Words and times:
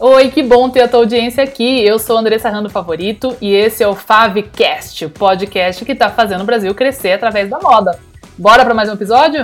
Oi, 0.00 0.30
que 0.30 0.44
bom 0.44 0.70
ter 0.70 0.82
a 0.82 0.88
tua 0.88 1.00
audiência 1.00 1.42
aqui. 1.42 1.84
Eu 1.84 1.98
sou 1.98 2.16
Andressa 2.16 2.48
Rando 2.48 2.70
Favorito 2.70 3.36
e 3.42 3.52
esse 3.52 3.82
é 3.82 3.88
o 3.88 3.96
Favcast, 3.96 5.06
o 5.06 5.10
podcast 5.10 5.84
que 5.84 5.90
está 5.90 6.08
fazendo 6.08 6.42
o 6.42 6.46
Brasil 6.46 6.72
crescer 6.72 7.10
através 7.10 7.50
da 7.50 7.58
moda. 7.58 7.98
Bora 8.38 8.64
para 8.64 8.74
mais 8.74 8.88
um 8.88 8.92
episódio? 8.92 9.42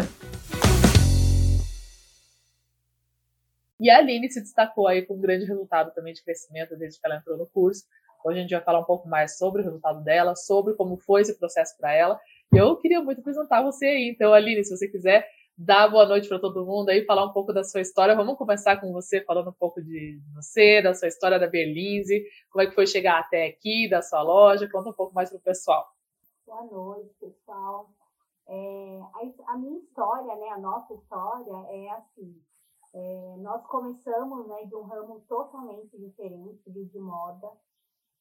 E 3.80 3.90
a 3.90 3.98
Aline 3.98 4.30
se 4.30 4.40
destacou 4.40 4.86
aí 4.86 5.02
com 5.02 5.14
um 5.14 5.20
grande 5.20 5.44
resultado 5.44 5.92
também 5.92 6.14
de 6.14 6.22
crescimento 6.22 6.76
desde 6.76 7.00
que 7.00 7.04
ela 7.04 7.16
entrou 7.16 7.36
no 7.36 7.46
curso. 7.46 7.82
Hoje 8.24 8.38
a 8.38 8.42
gente 8.42 8.54
vai 8.54 8.62
falar 8.62 8.78
um 8.78 8.84
pouco 8.84 9.08
mais 9.08 9.36
sobre 9.36 9.60
o 9.60 9.64
resultado 9.64 10.04
dela, 10.04 10.36
sobre 10.36 10.74
como 10.74 10.96
foi 10.98 11.22
esse 11.22 11.36
processo 11.36 11.76
para 11.76 11.92
ela. 11.92 12.16
Eu 12.52 12.76
queria 12.76 13.02
muito 13.02 13.20
apresentar 13.20 13.60
você 13.60 13.86
aí. 13.86 14.08
Então, 14.08 14.32
Aline, 14.32 14.62
se 14.62 14.70
você 14.70 14.86
quiser 14.86 15.26
dar 15.56 15.88
boa 15.88 16.06
noite 16.06 16.28
para 16.28 16.38
todo 16.38 16.66
mundo 16.66 16.88
aí, 16.88 17.04
falar 17.04 17.24
um 17.24 17.32
pouco 17.32 17.52
da 17.52 17.62
sua 17.62 17.80
história. 17.80 18.16
Vamos 18.16 18.36
começar 18.36 18.80
com 18.80 18.92
você 18.92 19.20
falando 19.22 19.50
um 19.50 19.54
pouco 19.54 19.80
de 19.80 20.20
você, 20.34 20.82
da 20.82 20.94
sua 20.94 21.08
história 21.08 21.38
da 21.38 21.46
Berlinze, 21.46 22.24
como 22.50 22.62
é 22.62 22.66
que 22.66 22.74
foi 22.74 22.86
chegar 22.86 23.20
até 23.20 23.46
aqui, 23.46 23.88
da 23.88 24.02
sua 24.02 24.22
loja. 24.22 24.68
Conta 24.70 24.90
um 24.90 24.94
pouco 24.94 25.14
mais 25.14 25.30
para 25.30 25.38
o 25.38 25.42
pessoal. 25.42 25.86
Boa 26.46 26.64
noite, 26.64 27.14
pessoal. 27.20 27.88
É, 28.46 29.00
a, 29.14 29.52
a, 29.52 29.56
minha 29.56 29.78
história, 29.78 30.36
né, 30.36 30.48
a 30.50 30.58
nossa 30.58 30.92
história 30.94 31.66
é 31.70 31.90
assim. 31.90 32.42
É, 32.92 33.36
nós 33.38 33.64
começamos 33.66 34.46
né, 34.46 34.64
de 34.66 34.74
um 34.74 34.82
ramo 34.82 35.20
totalmente 35.28 35.96
diferente 35.98 36.62
de, 36.70 36.84
de 36.84 36.98
moda. 36.98 37.50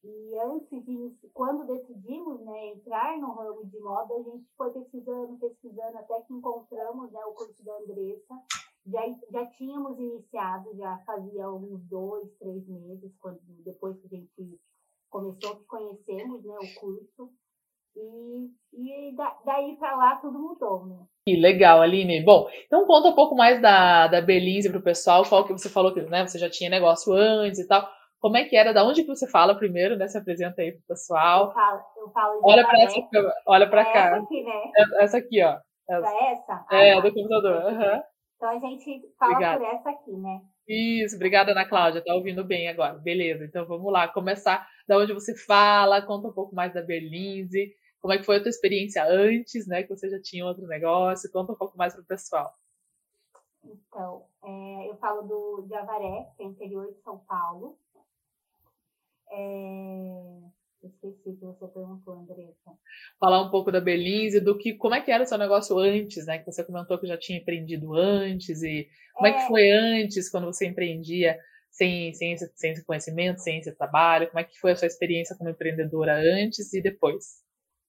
E 0.03 0.37
antes 0.37 0.83
de, 0.83 1.15
quando 1.33 1.65
decidimos 1.65 2.41
né, 2.41 2.67
entrar 2.71 3.17
no 3.19 3.31
ramo 3.31 3.65
de 3.65 3.79
moda, 3.79 4.13
a 4.13 4.21
gente 4.21 4.45
foi 4.57 4.69
pesquisando, 4.71 5.37
pesquisando, 5.39 5.97
até 5.97 6.19
que 6.21 6.33
encontramos 6.33 7.09
né, 7.11 7.21
o 7.25 7.33
curso 7.33 7.63
da 7.63 7.73
Andressa. 7.77 8.35
Já, 8.85 9.01
já 9.31 9.45
tínhamos 9.51 9.97
iniciado, 9.97 10.75
já 10.75 10.97
fazia 11.05 11.49
uns 11.49 11.81
dois, 11.87 12.29
três 12.37 12.67
meses, 12.67 13.15
quando, 13.21 13.39
depois 13.63 13.97
que 14.01 14.07
a 14.07 14.19
gente 14.19 14.59
começou, 15.09 15.55
que 15.55 15.63
conhecemos 15.65 16.43
né, 16.43 16.55
o 16.55 16.79
curso. 16.81 17.31
E, 17.95 18.49
e 18.73 19.15
da, 19.15 19.37
daí 19.45 19.77
para 19.77 19.95
lá 19.95 20.15
tudo 20.17 20.37
mudou, 20.37 20.85
né? 20.85 20.97
Que 21.25 21.37
legal, 21.37 21.79
Aline. 21.79 22.25
Bom, 22.25 22.49
então 22.65 22.85
conta 22.87 23.09
um 23.09 23.15
pouco 23.15 23.35
mais 23.35 23.61
da, 23.61 24.07
da 24.07 24.19
Belize 24.19 24.69
para 24.69 24.79
o 24.79 24.83
pessoal, 24.83 25.23
qual 25.23 25.45
que 25.45 25.53
você 25.53 25.69
falou 25.69 25.93
que 25.93 26.01
né, 26.01 26.27
você 26.27 26.37
já 26.37 26.49
tinha 26.49 26.69
negócio 26.69 27.13
antes 27.13 27.59
e 27.59 27.67
tal. 27.67 27.87
Como 28.23 28.37
é 28.37 28.45
que 28.45 28.55
era? 28.55 28.73
Da 28.73 28.85
onde 28.85 29.01
que 29.01 29.09
você 29.09 29.27
fala 29.27 29.53
primeiro, 29.53 29.97
né? 29.97 30.07
Se 30.07 30.17
apresenta 30.17 30.61
aí 30.61 30.71
pro 30.71 30.81
pessoal. 30.87 31.47
Eu 31.47 31.51
falo, 31.51 31.81
eu 31.97 32.09
falo 32.11 32.39
olha 32.41 32.65
para 32.65 32.81
essa, 32.83 32.99
olha 33.45 33.69
para 33.69 33.81
é 33.81 33.91
cá. 33.91 34.07
Essa 34.07 34.23
aqui, 34.23 34.43
né? 34.43 34.71
Essa 35.01 35.17
aqui, 35.17 35.43
ó. 35.43 35.59
Essa, 35.89 36.15
essa? 36.31 36.65
É, 36.71 36.93
ah, 36.93 37.01
do 37.01 37.13
computador. 37.13 37.65
Uhum. 37.65 38.01
Então 38.37 38.49
a 38.49 38.59
gente 38.59 39.01
fala 39.19 39.33
Obrigada. 39.33 39.59
por 39.59 39.75
essa 39.75 39.89
aqui, 39.89 40.11
né? 40.13 40.41
Isso, 40.65 41.17
obrigada, 41.17 41.51
Ana 41.51 41.67
Cláudia. 41.67 42.01
Tá 42.01 42.15
ouvindo 42.15 42.45
bem 42.45 42.69
agora. 42.69 42.93
Beleza, 42.93 43.43
então 43.43 43.65
vamos 43.65 43.91
lá. 43.91 44.07
Começar 44.07 44.65
da 44.87 44.97
onde 44.97 45.11
você 45.11 45.35
fala, 45.35 46.01
conta 46.01 46.29
um 46.29 46.33
pouco 46.33 46.55
mais 46.55 46.73
da 46.73 46.81
Berlinze. 46.81 47.73
Como 47.99 48.13
é 48.13 48.17
que 48.17 48.23
foi 48.23 48.37
a 48.37 48.41
tua 48.41 48.49
experiência 48.49 49.03
antes, 49.03 49.67
né? 49.67 49.83
Que 49.83 49.89
você 49.89 50.09
já 50.09 50.21
tinha 50.21 50.45
outro 50.45 50.65
negócio. 50.65 51.29
Conta 51.29 51.51
um 51.51 51.57
pouco 51.57 51.77
mais 51.77 51.93
para 51.93 52.03
o 52.03 52.05
pessoal. 52.05 52.53
Então, 53.65 54.23
é, 54.45 54.89
eu 54.89 54.95
falo 54.95 55.23
do, 55.23 55.65
de 55.67 55.75
Avaré, 55.75 56.25
que 56.37 56.43
é 56.43 56.45
interior 56.45 56.89
de 56.89 57.01
São 57.01 57.17
Paulo. 57.19 57.77
É... 59.31 60.43
Esqueci 60.83 61.37
que 61.37 61.45
você 61.45 61.65
perguntou, 61.67 62.13
Andressa. 62.13 62.77
Falar 63.17 63.41
um 63.41 63.49
pouco 63.49 63.71
da 63.71 63.79
Belize, 63.79 64.41
do 64.41 64.57
que, 64.57 64.73
como 64.73 64.93
é 64.93 65.01
que 65.01 65.11
era 65.11 65.23
o 65.23 65.25
seu 65.25 65.37
negócio 65.37 65.77
antes, 65.77 66.25
né? 66.25 66.39
Que 66.39 66.51
você 66.51 66.63
comentou 66.63 66.99
que 66.99 67.07
já 67.07 67.17
tinha 67.17 67.39
empreendido 67.39 67.93
antes 67.95 68.61
e 68.61 68.89
como 69.13 69.27
é, 69.27 69.29
é 69.29 69.33
que 69.33 69.47
foi 69.47 69.71
antes 69.71 70.29
quando 70.29 70.45
você 70.45 70.67
empreendia 70.67 71.39
sem, 71.71 72.13
sem, 72.13 72.33
esse, 72.33 72.51
sem 72.55 72.71
esse 72.71 72.85
conhecimento, 72.85 73.39
sem 73.39 73.59
esse 73.59 73.73
trabalho? 73.75 74.27
Como 74.27 74.39
é 74.39 74.43
que 74.43 74.59
foi 74.59 74.73
a 74.73 74.75
sua 74.75 74.87
experiência 74.87 75.37
como 75.37 75.49
empreendedora 75.49 76.15
antes 76.15 76.73
e 76.73 76.81
depois? 76.81 77.41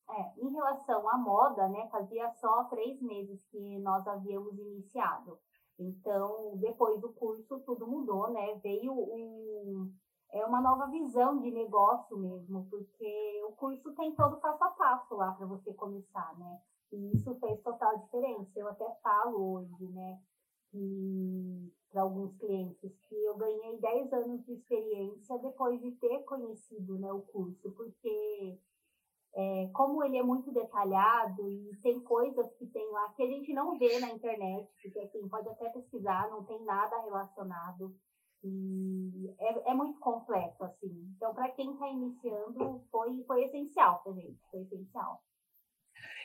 É, 0.09 0.41
em 0.41 0.53
relação 0.53 1.09
à 1.09 1.19
moda, 1.19 1.69
né? 1.69 1.89
Fazia 1.91 2.31
só 2.41 2.65
três 2.65 3.00
meses 3.03 3.41
que 3.50 3.78
nós 3.81 4.06
havíamos 4.06 4.56
iniciado. 4.56 5.39
Então, 5.78 6.56
depois 6.59 7.00
do 7.00 7.12
curso, 7.12 7.61
tudo 7.67 7.87
mudou, 7.89 8.31
né? 8.33 8.55
Veio 8.62 8.93
um 8.93 9.93
é 10.34 10.45
uma 10.45 10.61
nova 10.61 10.87
visão 10.89 11.39
de 11.39 11.50
negócio 11.53 12.17
mesmo, 12.19 12.67
porque 12.69 13.43
o 13.49 13.53
curso 13.53 13.95
tem 13.95 14.12
todo 14.17 14.37
passo 14.39 14.65
a 14.65 14.71
passo 14.71 15.15
lá 15.15 15.33
para 15.33 15.47
você 15.47 15.72
começar, 15.75 16.37
né? 16.37 16.61
E 16.93 17.12
isso 17.15 17.34
fez 17.37 17.62
total 17.62 17.97
diferença. 17.99 18.50
Eu 18.59 18.69
até 18.69 18.84
falo 19.00 19.55
hoje, 19.55 19.87
né, 19.93 20.19
para 21.89 22.03
alguns 22.03 22.37
clientes 22.37 22.99
que 23.09 23.25
eu 23.25 23.37
ganhei 23.37 23.78
10 23.78 24.12
anos 24.12 24.44
de 24.44 24.55
experiência 24.55 25.39
depois 25.39 25.81
de 25.81 25.93
ter 25.93 26.25
conhecido 26.25 26.99
né, 26.99 27.12
o 27.12 27.23
curso, 27.23 27.71
porque 27.71 28.59
é, 29.34 29.69
como 29.73 30.03
ele 30.03 30.17
é 30.17 30.23
muito 30.23 30.50
detalhado 30.50 31.49
e 31.49 31.77
tem 31.81 32.00
coisas 32.00 32.53
que 32.55 32.67
tem 32.67 32.91
lá 32.91 33.09
que 33.11 33.23
a 33.23 33.27
gente 33.27 33.53
não 33.53 33.78
vê 33.78 34.00
na 34.00 34.11
internet, 34.11 34.69
porque 34.83 34.99
assim, 34.99 35.28
pode 35.28 35.49
até 35.49 35.69
pesquisar, 35.69 36.28
não 36.28 36.43
tem 36.43 36.61
nada 36.65 37.00
relacionado. 37.03 37.94
E 38.44 39.34
é, 39.38 39.71
é 39.71 39.75
muito 39.75 39.99
complexo, 40.00 40.62
assim. 40.65 41.10
Então, 41.16 41.34
para 41.34 41.49
quem 41.53 41.72
está 41.72 41.88
iniciando, 41.88 42.84
foi, 42.91 43.25
foi 43.27 43.44
essencial 43.44 44.03
para 44.05 44.12
gente, 44.12 44.38
foi 44.50 44.60
essencial. 44.60 45.22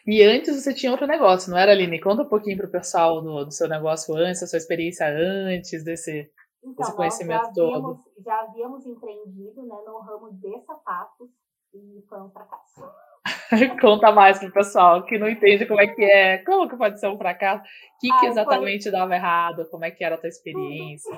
E 0.05 0.21
antes 0.23 0.61
você 0.61 0.73
tinha 0.73 0.91
outro 0.91 1.07
negócio, 1.07 1.49
não 1.49 1.57
era, 1.57 1.71
Aline? 1.71 2.01
Conta 2.01 2.23
um 2.23 2.29
pouquinho 2.29 2.57
para 2.57 2.67
o 2.67 2.71
pessoal 2.71 3.21
do, 3.21 3.45
do, 3.45 3.51
seu 3.51 3.69
negócio 3.69 4.15
antes, 4.15 4.43
a 4.43 4.47
sua 4.47 4.57
experiência 4.57 5.07
antes 5.07 5.83
desse, 5.83 6.29
então, 6.61 6.73
desse 6.77 6.95
conhecimento 6.95 7.41
já 7.41 7.47
havíamos, 7.47 7.97
todo. 7.97 8.03
Já 8.25 8.39
havíamos 8.41 8.85
empreendido 8.85 9.65
né, 9.65 9.75
no 9.85 9.99
ramo 9.99 10.33
de 10.33 10.59
sapatos 10.65 11.29
e 11.73 12.03
foi 12.09 12.21
um 12.21 12.31
fracasso. 12.31 12.81
Conta 13.81 14.11
mais 14.11 14.39
pro 14.39 14.51
pessoal 14.51 15.05
que 15.05 15.17
não 15.17 15.29
entende 15.29 15.65
como 15.65 15.79
é 15.79 15.87
que 15.87 16.03
é, 16.03 16.39
como 16.39 16.67
que 16.67 16.75
pode 16.75 16.99
ser 16.99 17.07
um 17.07 17.17
fracasso, 17.17 17.63
o 17.63 17.99
que, 17.99 18.19
que 18.19 18.25
exatamente 18.25 18.83
foi... 18.83 18.91
dava 18.91 19.15
errado, 19.15 19.69
como 19.69 19.85
é 19.85 19.91
que 19.91 20.03
era 20.03 20.15
a 20.15 20.17
tua 20.17 20.29
experiência. 20.29 21.13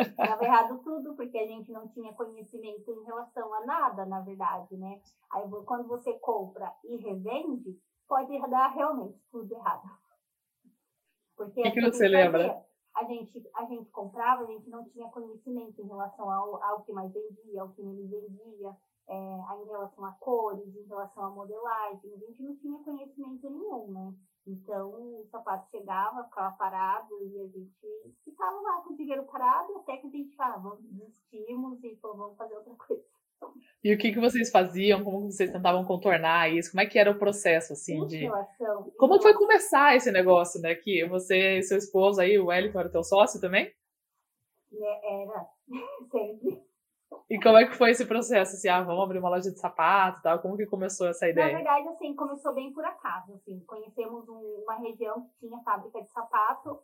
Estava 0.00 0.44
errado 0.44 0.80
tudo, 0.82 1.14
porque 1.14 1.38
a 1.38 1.46
gente 1.46 1.70
não 1.72 1.88
tinha 1.88 2.12
conhecimento 2.12 2.90
em 2.90 3.04
relação 3.04 3.52
a 3.54 3.64
nada, 3.64 4.04
na 4.06 4.20
verdade, 4.20 4.76
né? 4.76 5.00
Aí 5.30 5.48
quando 5.64 5.88
você 5.88 6.12
compra 6.14 6.72
e 6.84 6.96
revende, 6.96 7.78
pode 8.08 8.38
dar 8.48 8.68
realmente 8.68 9.18
tudo 9.30 9.54
errado. 9.54 9.88
Porque 11.36 11.62
que, 11.62 11.70
que 11.70 11.80
você 11.80 12.08
lembra? 12.08 12.64
a 12.94 13.04
gente, 13.04 13.50
a 13.56 13.64
gente 13.64 13.90
comprava, 13.90 14.44
a 14.44 14.46
gente 14.46 14.70
não 14.70 14.84
tinha 14.90 15.08
conhecimento 15.08 15.82
em 15.82 15.88
relação 15.88 16.30
ao, 16.30 16.62
ao 16.62 16.82
que 16.84 16.92
mais 16.92 17.12
vendia, 17.12 17.62
ao 17.62 17.70
que 17.70 17.82
menos 17.82 18.08
vendia, 18.08 18.76
é, 19.08 19.14
em 19.14 19.64
relação 19.66 20.04
a 20.04 20.12
cores, 20.12 20.74
em 20.74 20.86
relação 20.86 21.24
a 21.24 21.30
modelagem, 21.30 22.14
a 22.14 22.18
gente 22.18 22.42
não 22.42 22.56
tinha 22.56 22.78
conhecimento 22.78 23.50
nenhum, 23.50 23.90
né? 23.90 24.14
Então, 24.46 24.90
o 24.90 25.26
sapato 25.30 25.70
chegava, 25.70 26.24
ficava 26.24 26.54
parado 26.56 27.14
e 27.22 27.40
a 27.40 27.46
gente 27.46 28.14
ficava 28.22 28.60
lá 28.60 28.82
com 28.82 28.92
o 28.92 28.96
dinheiro 28.96 29.24
parado 29.24 29.78
até 29.78 29.96
que 29.96 30.06
a 30.06 30.10
gente 30.10 30.36
falava, 30.36 30.76
desistimos 30.82 31.82
e 31.82 31.96
pô, 31.96 32.14
vamos 32.14 32.36
fazer 32.36 32.54
outra 32.54 32.74
coisa. 32.74 33.02
E 33.82 33.94
o 33.94 33.98
que, 33.98 34.12
que 34.12 34.20
vocês 34.20 34.50
faziam? 34.50 35.02
Como 35.02 35.30
vocês 35.30 35.50
tentavam 35.50 35.84
contornar 35.84 36.50
isso? 36.52 36.70
Como 36.70 36.80
é 36.80 36.86
que 36.86 36.98
era 36.98 37.10
o 37.10 37.18
processo, 37.18 37.72
assim, 37.74 38.06
de... 38.06 38.18
Relação, 38.18 38.92
como 38.96 39.20
foi 39.20 39.34
começar 39.34 39.94
esse 39.94 40.10
negócio, 40.10 40.60
né? 40.60 40.74
Que 40.74 41.06
você 41.06 41.58
e 41.58 41.62
seu 41.62 41.76
esposo 41.76 42.20
aí, 42.20 42.38
o 42.38 42.46
Wellington, 42.46 42.80
era 42.80 42.90
teu 42.90 43.02
sócio 43.02 43.40
também? 43.40 43.70
É, 44.72 45.22
era, 45.22 45.46
sempre. 46.10 46.62
E 47.28 47.40
como 47.40 47.56
é 47.56 47.66
que 47.66 47.76
foi 47.76 47.90
esse 47.90 48.06
processo? 48.06 48.54
Assim, 48.54 48.68
ah, 48.68 48.82
vamos 48.82 49.02
abrir 49.02 49.18
uma 49.18 49.30
loja 49.30 49.50
de 49.50 49.58
sapato 49.58 50.22
tal? 50.22 50.38
Como 50.40 50.56
que 50.56 50.66
começou 50.66 51.06
essa 51.06 51.28
ideia? 51.28 51.52
Na 51.52 51.58
verdade, 51.58 51.88
assim, 51.88 52.14
começou 52.14 52.54
bem 52.54 52.72
por 52.72 52.84
acaso. 52.84 53.34
Assim, 53.34 53.60
conhecemos 53.66 54.28
um, 54.28 54.62
uma 54.62 54.74
região 54.76 55.22
que 55.22 55.46
tinha 55.46 55.58
fábrica 55.62 56.02
de 56.02 56.10
sapato. 56.10 56.80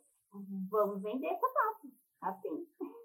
Vamos 0.70 1.02
vender 1.02 1.37
sapato. 1.37 1.88
Assim. 2.22 2.66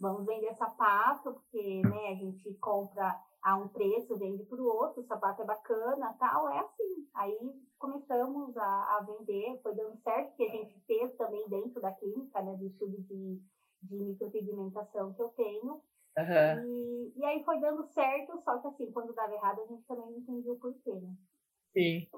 Vamos 0.00 0.24
vender 0.24 0.54
sapato, 0.54 1.34
porque 1.34 1.82
né, 1.82 2.08
a 2.08 2.14
gente 2.14 2.54
compra 2.54 3.20
a 3.42 3.56
um 3.56 3.68
preço, 3.68 4.16
vende 4.16 4.44
para 4.44 4.60
o 4.60 4.66
outro, 4.66 5.02
o 5.02 5.06
sapato 5.06 5.42
é 5.42 5.44
bacana, 5.44 6.14
tal, 6.18 6.48
é 6.48 6.58
assim. 6.58 7.08
Aí 7.14 7.38
começamos 7.78 8.56
a, 8.56 8.96
a 8.96 9.00
vender, 9.00 9.60
foi 9.62 9.74
dando 9.74 9.96
certo, 10.02 10.36
que 10.36 10.44
a 10.44 10.48
gente 10.48 10.78
fez 10.86 11.14
também 11.16 11.46
dentro 11.48 11.80
da 11.80 11.92
clínica, 11.92 12.40
né, 12.42 12.54
do 12.56 12.66
estudo 12.66 13.00
de, 13.02 13.42
de 13.82 13.96
micropigmentação 13.96 15.12
que 15.14 15.22
eu 15.22 15.28
tenho. 15.30 15.82
Uhum. 16.22 17.12
E, 17.16 17.18
e 17.18 17.24
aí 17.24 17.44
foi 17.44 17.60
dando 17.60 17.84
certo, 17.84 18.40
só 18.42 18.58
que 18.58 18.68
assim, 18.68 18.92
quando 18.92 19.14
dava 19.14 19.34
errado, 19.34 19.62
a 19.62 19.66
gente 19.66 19.84
também 19.86 20.06
não 20.06 20.18
entendia 20.18 20.52
o 20.52 20.58
porquê, 20.58 20.92
né? 20.92 21.14
Sim. 21.72 22.08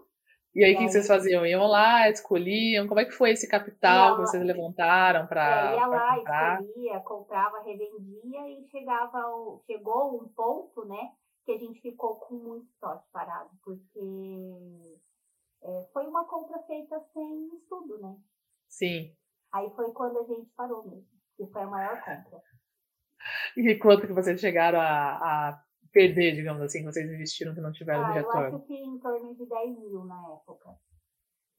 E 0.55 0.63
aí, 0.63 0.75
o 0.75 0.79
que 0.79 0.89
vocês 0.89 1.07
faziam? 1.07 1.47
Iam 1.47 1.67
lá, 1.67 2.11
escolhiam? 2.11 2.87
Como 2.87 3.01
é 3.01 3.07
que 3.07 3.13
foi 3.13 3.31
esse 3.31 3.49
capital 3.49 4.17
que 4.17 4.21
vocês 4.23 4.45
levantaram 4.45 5.27
para. 5.27 5.73
É, 5.73 5.77
ia 5.77 5.87
lá, 5.87 6.17
comprar? 6.17 6.63
escolhia, 6.63 7.01
comprava, 7.01 7.63
revendia 7.63 8.49
e 8.51 8.69
chegava 8.71 9.19
ao, 9.19 9.63
chegou 9.67 10.23
um 10.23 10.29
ponto, 10.29 10.85
né, 10.85 11.13
que 11.47 11.53
a 11.53 11.59
gente 11.59 11.81
ficou 11.81 12.17
com 12.17 12.35
muito 12.35 12.67
estoque 12.71 13.05
parado, 13.11 13.51
porque 13.65 14.99
é, 15.63 15.89
foi 15.93 16.07
uma 16.07 16.27
compra 16.27 16.59
feita 16.65 17.01
sem 17.15 17.49
estudo, 17.57 17.99
né? 18.01 18.15
Sim. 18.69 19.17
Aí 19.53 19.71
foi 19.75 19.91
quando 19.93 20.19
a 20.19 20.25
gente 20.25 20.51
parou 20.55 20.83
mesmo, 20.85 21.09
que 21.37 21.47
foi 21.47 21.63
a 21.63 21.67
maior 21.67 21.99
compra. 22.01 22.43
E 23.57 23.75
quanto 23.77 24.07
que 24.07 24.13
vocês 24.13 24.41
chegaram 24.41 24.81
a, 24.81 24.85
a 24.85 25.63
perder, 25.93 26.35
digamos 26.35 26.63
assim, 26.63 26.81
que 26.81 26.93
vocês 26.93 27.09
investiram 27.11 27.55
que 27.55 27.61
não 27.61 27.73
tiveram 27.73 28.05
ah, 28.05 28.09
de 28.09 28.15
retorno? 28.15 28.41
Eu 28.41 28.57
acho 28.57 28.67
que 28.67 28.75
em 28.75 28.99
torno 28.99 29.35
de 29.35 29.47
10 29.47 29.79
mil 29.79 30.05
na 30.05 30.21
época. 30.35 30.71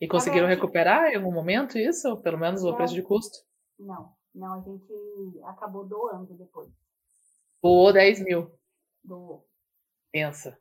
E 0.02 0.08
conseguiram 0.08 0.48
recuperar 0.48 1.12
em 1.12 1.16
algum 1.16 1.32
momento 1.32 1.78
isso? 1.78 2.22
Pelo 2.22 2.38
menos 2.38 2.64
o 2.64 2.76
preço 2.76 2.94
de 2.94 3.02
custo? 3.02 3.38
Não, 3.80 4.12
não, 4.34 4.54
a 4.56 4.62
gente 4.62 5.42
acabou 5.46 5.88
doando 5.88 6.34
depois. 6.36 6.70
Doou 7.62 7.94
10 7.94 8.24
mil. 8.26 8.52
Doou. 9.04 9.46
Pensa. 10.12 10.58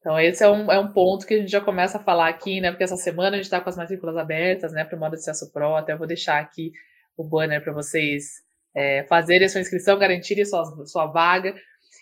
Então, 0.00 0.18
esse 0.18 0.42
é 0.42 0.50
um, 0.50 0.72
é 0.72 0.80
um 0.80 0.92
ponto 0.92 1.24
que 1.24 1.34
a 1.34 1.38
gente 1.38 1.50
já 1.50 1.60
começa 1.60 1.98
a 1.98 2.02
falar 2.02 2.28
aqui, 2.28 2.60
né? 2.60 2.72
Porque 2.72 2.82
essa 2.82 2.96
semana 2.96 3.30
a 3.30 3.36
gente 3.36 3.44
está 3.44 3.60
com 3.60 3.70
as 3.70 3.76
matrículas 3.76 4.16
abertas, 4.16 4.72
né? 4.72 4.84
Para 4.84 4.96
o 4.96 5.00
modo 5.00 5.12
de 5.12 5.18
acesso 5.18 5.52
Pro. 5.52 5.76
Até 5.76 5.94
vou 5.94 6.08
deixar 6.08 6.40
aqui 6.40 6.72
o 7.16 7.22
banner 7.22 7.62
para 7.62 7.72
vocês 7.72 8.42
é, 8.74 9.04
fazerem 9.04 9.46
a 9.46 9.48
sua 9.48 9.60
inscrição, 9.60 9.98
garantirem 9.98 10.44
sua, 10.44 10.64
sua 10.86 11.06
vaga. 11.06 11.54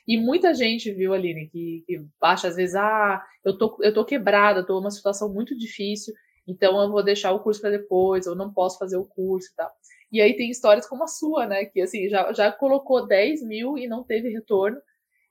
E 0.06 0.16
muita 0.16 0.54
gente, 0.54 0.92
viu, 0.92 1.12
Aline, 1.12 1.48
que, 1.48 1.84
que 1.86 2.04
acha 2.20 2.48
às 2.48 2.56
vezes, 2.56 2.74
ah, 2.74 3.24
eu 3.44 3.56
tô, 3.56 3.76
eu 3.80 3.92
tô 3.92 4.04
quebrada, 4.04 4.64
tô 4.64 4.80
numa 4.80 4.90
situação 4.90 5.32
muito 5.32 5.56
difícil, 5.56 6.14
então 6.46 6.80
eu 6.80 6.90
vou 6.90 7.02
deixar 7.02 7.32
o 7.32 7.40
curso 7.40 7.60
para 7.60 7.70
depois, 7.70 8.26
eu 8.26 8.34
não 8.34 8.52
posso 8.52 8.78
fazer 8.78 8.96
o 8.96 9.04
curso 9.04 9.48
e 9.52 9.56
tal. 9.56 9.70
E 10.12 10.20
aí 10.20 10.36
tem 10.36 10.50
histórias 10.50 10.88
como 10.88 11.04
a 11.04 11.06
sua, 11.06 11.46
né? 11.46 11.64
Que 11.66 11.80
assim, 11.80 12.08
já, 12.08 12.32
já 12.32 12.50
colocou 12.50 13.06
10 13.06 13.46
mil 13.46 13.78
e 13.78 13.86
não 13.86 14.02
teve 14.02 14.28
retorno. 14.28 14.78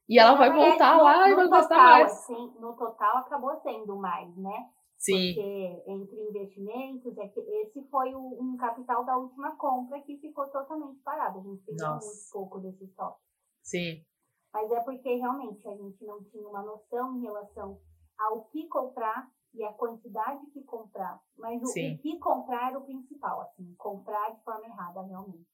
E 0.08 0.18
ela 0.18 0.36
vai 0.36 0.52
voltar 0.52 0.98
no, 0.98 1.04
lá 1.04 1.28
no 1.28 1.34
e 1.34 1.36
vai 1.36 1.46
total, 1.46 1.60
gastar 1.60 1.78
mais. 1.78 2.12
Assim, 2.12 2.54
no 2.60 2.74
total 2.74 3.18
acabou 3.18 3.56
sendo 3.62 3.98
mais, 3.98 4.36
né? 4.38 4.66
Sim. 5.00 5.34
Porque 5.34 5.84
entre 5.88 6.22
investimentos, 6.22 7.18
é 7.18 7.28
que 7.30 7.40
esse 7.40 7.82
foi 7.90 8.14
o, 8.14 8.38
um 8.42 8.58
capital 8.58 9.06
da 9.06 9.18
última 9.18 9.56
compra 9.56 10.02
que 10.02 10.18
ficou 10.18 10.46
totalmente 10.50 11.00
parado. 11.00 11.40
A 11.40 11.42
gente 11.42 11.64
pegou 11.64 11.90
muito 11.92 12.32
pouco 12.32 12.60
desse 12.60 12.84
estoque. 12.84 13.22
Sim. 13.64 14.04
Mas 14.54 14.70
é 14.70 14.82
porque 14.82 15.16
realmente 15.16 15.66
a 15.68 15.76
gente 15.76 16.04
não 16.04 16.22
tinha 16.26 16.48
uma 16.48 16.64
noção 16.64 17.18
em 17.18 17.22
relação 17.22 17.80
ao 18.18 18.44
que 18.50 18.68
comprar 18.68 19.32
e 19.54 19.64
a 19.64 19.72
quantidade 19.74 20.46
que 20.52 20.64
comprar. 20.64 21.20
Mas 21.38 21.62
o, 21.62 21.70
o 21.70 21.98
que 22.00 22.20
comprar 22.20 22.70
era 22.70 22.80
o 22.80 22.86
principal, 22.86 23.42
assim, 23.42 23.74
comprar 23.78 24.36
de 24.36 24.44
forma 24.44 24.66
errada, 24.66 25.02
realmente. 25.02 25.48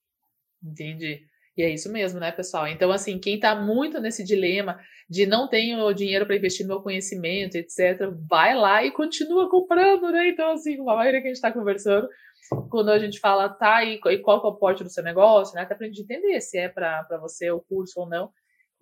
Entendi. 0.63 1.27
E 1.57 1.63
é 1.63 1.69
isso 1.69 1.89
mesmo, 1.91 2.19
né, 2.19 2.31
pessoal? 2.31 2.67
Então, 2.67 2.91
assim, 2.91 3.17
quem 3.17 3.35
está 3.35 3.55
muito 3.55 3.99
nesse 4.01 4.23
dilema 4.25 4.77
de 5.09 5.25
não 5.25 5.47
tenho 5.47 5.93
dinheiro 5.93 6.25
para 6.25 6.35
investir 6.35 6.65
no 6.65 6.73
meu 6.73 6.81
conhecimento, 6.81 7.55
etc., 7.55 8.11
vai 8.29 8.53
lá 8.53 8.83
e 8.83 8.91
continua 8.91 9.49
comprando, 9.49 10.11
né? 10.11 10.29
Então, 10.29 10.51
assim, 10.51 10.79
a 10.81 10.83
maioria 10.83 11.21
que 11.21 11.27
a 11.27 11.29
gente 11.29 11.37
está 11.37 11.53
conversando, 11.53 12.09
quando 12.69 12.89
a 12.89 12.99
gente 12.99 13.19
fala, 13.19 13.47
tá, 13.47 13.83
e, 13.85 13.99
qual 13.99 14.43
é 14.43 14.47
o 14.47 14.55
porte 14.55 14.83
do 14.83 14.89
seu 14.89 15.03
negócio, 15.03 15.55
né? 15.55 15.61
Até 15.61 15.75
para 15.75 15.85
a 15.85 15.89
gente 15.89 16.01
entender 16.01 16.41
se 16.41 16.57
é 16.57 16.67
para 16.67 17.07
você 17.21 17.49
o 17.51 17.61
curso 17.61 18.01
ou 18.01 18.09
não. 18.09 18.29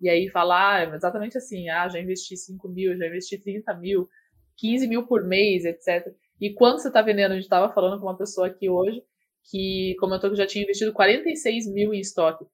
E 0.00 0.08
aí 0.08 0.28
falar 0.28 0.88
ah, 0.90 0.94
exatamente 0.96 1.38
assim, 1.38 1.68
ah, 1.68 1.88
já 1.88 2.00
investi 2.00 2.36
5 2.36 2.68
mil, 2.68 2.96
já 2.96 3.06
investi 3.06 3.38
30 3.38 3.72
mil, 3.74 4.08
15 4.56 4.88
mil 4.88 5.06
por 5.06 5.24
mês, 5.24 5.64
etc. 5.64 6.12
E 6.40 6.52
quando 6.52 6.78
você 6.80 6.88
está 6.88 7.00
vendendo, 7.00 7.32
a 7.32 7.34
gente 7.34 7.44
estava 7.44 7.72
falando 7.72 8.00
com 8.00 8.06
uma 8.06 8.18
pessoa 8.18 8.48
aqui 8.48 8.68
hoje 8.68 9.02
que 9.50 9.94
comentou 10.00 10.30
que 10.30 10.36
já 10.36 10.46
tinha 10.46 10.64
investido 10.64 10.92
46 10.92 11.72
mil 11.72 11.94
em 11.94 12.00
estoque. 12.00 12.44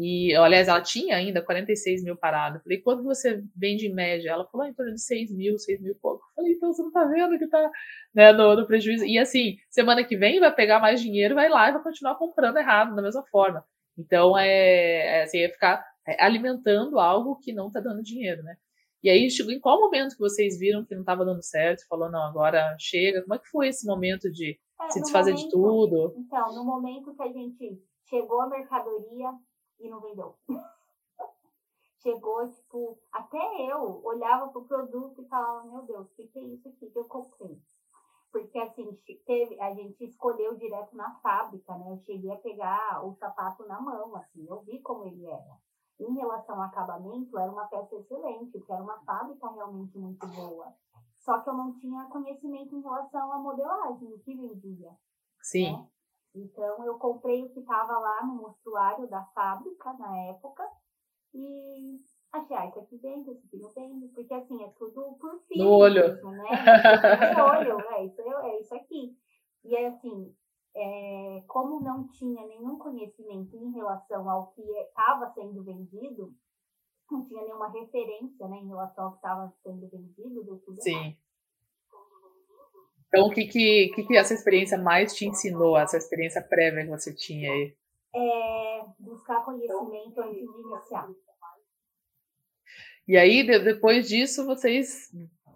E, 0.00 0.32
aliás, 0.36 0.68
ela 0.68 0.80
tinha 0.80 1.16
ainda 1.16 1.42
46 1.42 2.04
mil 2.04 2.16
parado. 2.16 2.60
falei, 2.60 2.78
quando 2.78 3.02
você 3.02 3.42
vende 3.56 3.88
em 3.88 3.92
média? 3.92 4.30
Ela 4.30 4.46
falou, 4.46 4.64
ah, 4.64 4.70
em 4.70 4.72
torno 4.72 4.94
de 4.94 5.02
6 5.02 5.32
mil, 5.34 5.58
6 5.58 5.80
mil 5.82 5.90
e 5.90 5.96
pouco. 5.96 6.24
falei, 6.36 6.52
então 6.52 6.72
você 6.72 6.82
não 6.82 6.92
tá 6.92 7.04
vendo 7.04 7.36
que 7.36 7.48
tá 7.48 7.68
né, 8.14 8.32
no, 8.32 8.54
no, 8.54 8.64
prejuízo. 8.64 9.04
E 9.04 9.18
assim, 9.18 9.56
semana 9.68 10.04
que 10.04 10.16
vem 10.16 10.38
vai 10.38 10.54
pegar 10.54 10.78
mais 10.78 11.00
dinheiro, 11.00 11.34
vai 11.34 11.48
lá 11.48 11.68
e 11.68 11.72
vai 11.72 11.82
continuar 11.82 12.14
comprando 12.14 12.58
errado, 12.58 12.94
da 12.94 13.02
mesma 13.02 13.24
forma. 13.26 13.64
Então, 13.98 14.38
é, 14.38 15.18
é 15.18 15.22
assim, 15.24 15.40
é 15.40 15.48
ficar 15.48 15.84
é, 16.06 16.22
alimentando 16.24 17.00
algo 17.00 17.36
que 17.40 17.52
não 17.52 17.68
tá 17.68 17.80
dando 17.80 18.00
dinheiro, 18.00 18.40
né? 18.44 18.56
E 19.02 19.10
aí, 19.10 19.28
chegou 19.28 19.52
em 19.52 19.58
qual 19.58 19.80
momento 19.80 20.14
que 20.14 20.20
vocês 20.20 20.60
viram 20.60 20.84
que 20.84 20.94
não 20.94 21.02
estava 21.02 21.24
dando 21.24 21.42
certo? 21.42 21.84
Falou, 21.88 22.08
não, 22.08 22.22
agora 22.22 22.76
chega. 22.78 23.22
Como 23.22 23.34
é 23.34 23.38
que 23.40 23.48
foi 23.48 23.66
esse 23.66 23.84
momento 23.84 24.30
de 24.30 24.56
é, 24.80 24.90
se 24.90 25.00
desfazer 25.00 25.32
momento, 25.32 25.44
de 25.44 25.50
tudo? 25.50 26.14
Então, 26.16 26.54
no 26.54 26.64
momento 26.64 27.12
que 27.16 27.22
a 27.22 27.32
gente 27.32 27.82
chegou 28.08 28.40
a 28.40 28.48
mercadoria, 28.48 29.32
e 29.80 29.88
não 29.88 30.00
vendeu. 30.00 30.36
Chegou, 32.02 32.48
tipo, 32.52 32.98
até 33.12 33.38
eu 33.70 34.04
olhava 34.04 34.48
pro 34.48 34.64
produto 34.64 35.20
e 35.20 35.28
falava, 35.28 35.66
meu 35.66 35.82
Deus, 35.82 36.06
o 36.06 36.14
que, 36.14 36.28
que 36.28 36.38
é 36.38 36.42
isso 36.42 36.68
aqui 36.68 36.90
que 36.90 36.98
eu 36.98 37.04
comprei? 37.04 37.60
Porque 38.30 38.58
assim, 38.58 38.96
teve, 39.26 39.60
a 39.60 39.74
gente 39.74 40.04
escolheu 40.04 40.54
direto 40.56 40.94
na 40.94 41.14
fábrica, 41.20 41.76
né? 41.76 41.90
Eu 41.90 41.98
cheguei 41.98 42.30
a 42.30 42.36
pegar 42.36 43.04
o 43.04 43.14
sapato 43.14 43.66
na 43.66 43.80
mão, 43.80 44.14
assim, 44.16 44.46
eu 44.46 44.60
vi 44.60 44.80
como 44.80 45.06
ele 45.06 45.26
era. 45.26 45.58
Em 45.98 46.14
relação 46.14 46.56
ao 46.56 46.62
acabamento, 46.62 47.36
era 47.36 47.50
uma 47.50 47.66
peça 47.66 47.96
excelente, 47.96 48.52
porque 48.52 48.72
era 48.72 48.82
uma 48.82 49.00
fábrica 49.00 49.50
realmente 49.50 49.98
muito 49.98 50.24
boa. 50.28 50.72
Só 51.18 51.40
que 51.40 51.50
eu 51.50 51.54
não 51.54 51.74
tinha 51.78 52.04
conhecimento 52.04 52.76
em 52.76 52.80
relação 52.80 53.32
à 53.32 53.38
modelagem, 53.38 54.12
o 54.12 54.18
que 54.20 54.36
vendia. 54.36 54.96
Sim. 55.42 55.72
Né? 55.72 55.88
Então, 56.34 56.84
eu 56.84 56.98
comprei 56.98 57.42
o 57.42 57.50
que 57.50 57.60
estava 57.60 57.98
lá 57.98 58.24
no 58.24 58.36
mostruário 58.36 59.08
da 59.08 59.24
fábrica 59.34 59.92
na 59.94 60.16
época 60.28 60.62
e 61.34 62.00
achei, 62.32 62.56
ah, 62.56 62.66
isso 62.66 62.78
aqui 62.78 62.96
vende, 62.98 63.30
isso 63.30 63.46
aqui 63.46 63.56
não 63.58 63.70
vende, 63.70 64.08
porque 64.08 64.34
assim, 64.34 64.62
é 64.62 64.68
tudo 64.78 65.16
por 65.18 65.40
fim. 65.46 65.58
No 65.58 65.70
olho. 65.70 66.02
Mesmo, 66.02 66.30
né? 66.30 66.44
No 67.36 67.44
olho, 67.44 67.80
é 67.92 68.04
isso, 68.04 68.20
é 68.20 68.60
isso 68.60 68.74
aqui. 68.74 69.16
E 69.64 69.74
é 69.74 69.88
assim, 69.88 70.34
é, 70.74 71.42
como 71.48 71.80
não 71.80 72.08
tinha 72.08 72.46
nenhum 72.46 72.78
conhecimento 72.78 73.56
em 73.56 73.72
relação 73.72 74.28
ao 74.30 74.48
que 74.52 74.62
estava 74.62 75.32
sendo 75.32 75.62
vendido, 75.64 76.34
não 77.10 77.24
tinha 77.24 77.42
nenhuma 77.42 77.68
referência 77.68 78.46
né, 78.48 78.58
em 78.58 78.68
relação 78.68 79.06
ao 79.06 79.10
que 79.12 79.18
estava 79.18 79.52
sendo 79.62 79.88
vendido, 79.88 80.44
deu 80.44 80.58
tudo 80.58 80.80
Sim. 80.82 80.94
Errado. 80.94 81.16
Então, 83.08 83.26
o 83.26 83.30
que, 83.30 83.46
que, 83.46 83.90
que, 83.94 84.02
que 84.04 84.16
essa 84.16 84.34
experiência 84.34 84.76
mais 84.78 85.14
te 85.14 85.26
ensinou, 85.26 85.78
essa 85.78 85.96
experiência 85.96 86.42
prévia 86.42 86.84
que 86.84 86.90
você 86.90 87.14
tinha 87.14 87.50
aí? 87.50 87.74
É 88.14 88.84
buscar 88.98 89.44
conhecimento 89.44 90.20
antes 90.20 90.40
de 90.40 90.60
iniciar. 90.60 91.08
E 93.06 93.16
aí, 93.16 93.46
depois 93.46 94.06
disso, 94.06 94.44
vocês 94.44 95.10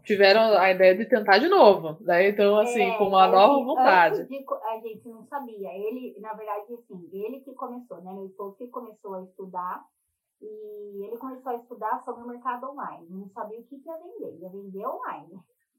tiveram 0.04 0.40
a 0.58 0.70
ideia 0.70 0.96
de 0.96 1.05
tentar 1.05 1.38
de 1.38 1.48
novo, 1.48 2.03
né? 2.03 2.29
Então, 2.29 2.58
assim, 2.58 2.82
é, 2.82 2.96
com 2.96 3.08
uma 3.08 3.29
nova 3.29 3.62
vontade. 3.62 4.24
De, 4.27 4.44
a 4.65 4.81
gente 4.81 5.08
não 5.08 5.24
sabia. 5.27 5.69
Ele, 5.74 6.19
na 6.19 6.32
verdade, 6.32 6.72
assim, 6.72 7.10
ele 7.12 7.41
que 7.41 7.53
começou, 7.53 8.00
né? 8.03 8.12
Meu 8.12 8.27
esposo 8.27 8.56
que 8.56 8.67
começou 8.69 9.15
a 9.15 9.22
estudar 9.22 9.84
e 10.41 11.05
ele 11.05 11.17
começou 11.19 11.53
a 11.53 11.56
estudar 11.56 12.03
sobre 12.05 12.24
o 12.24 12.29
mercado 12.29 12.70
online. 12.70 13.06
Não 13.10 13.29
sabia 13.29 13.60
o 13.60 13.65
que 13.65 13.77
ia 13.77 13.96
vender, 13.98 14.41
ia 14.41 14.48
vender 14.48 14.86
online. 14.86 15.38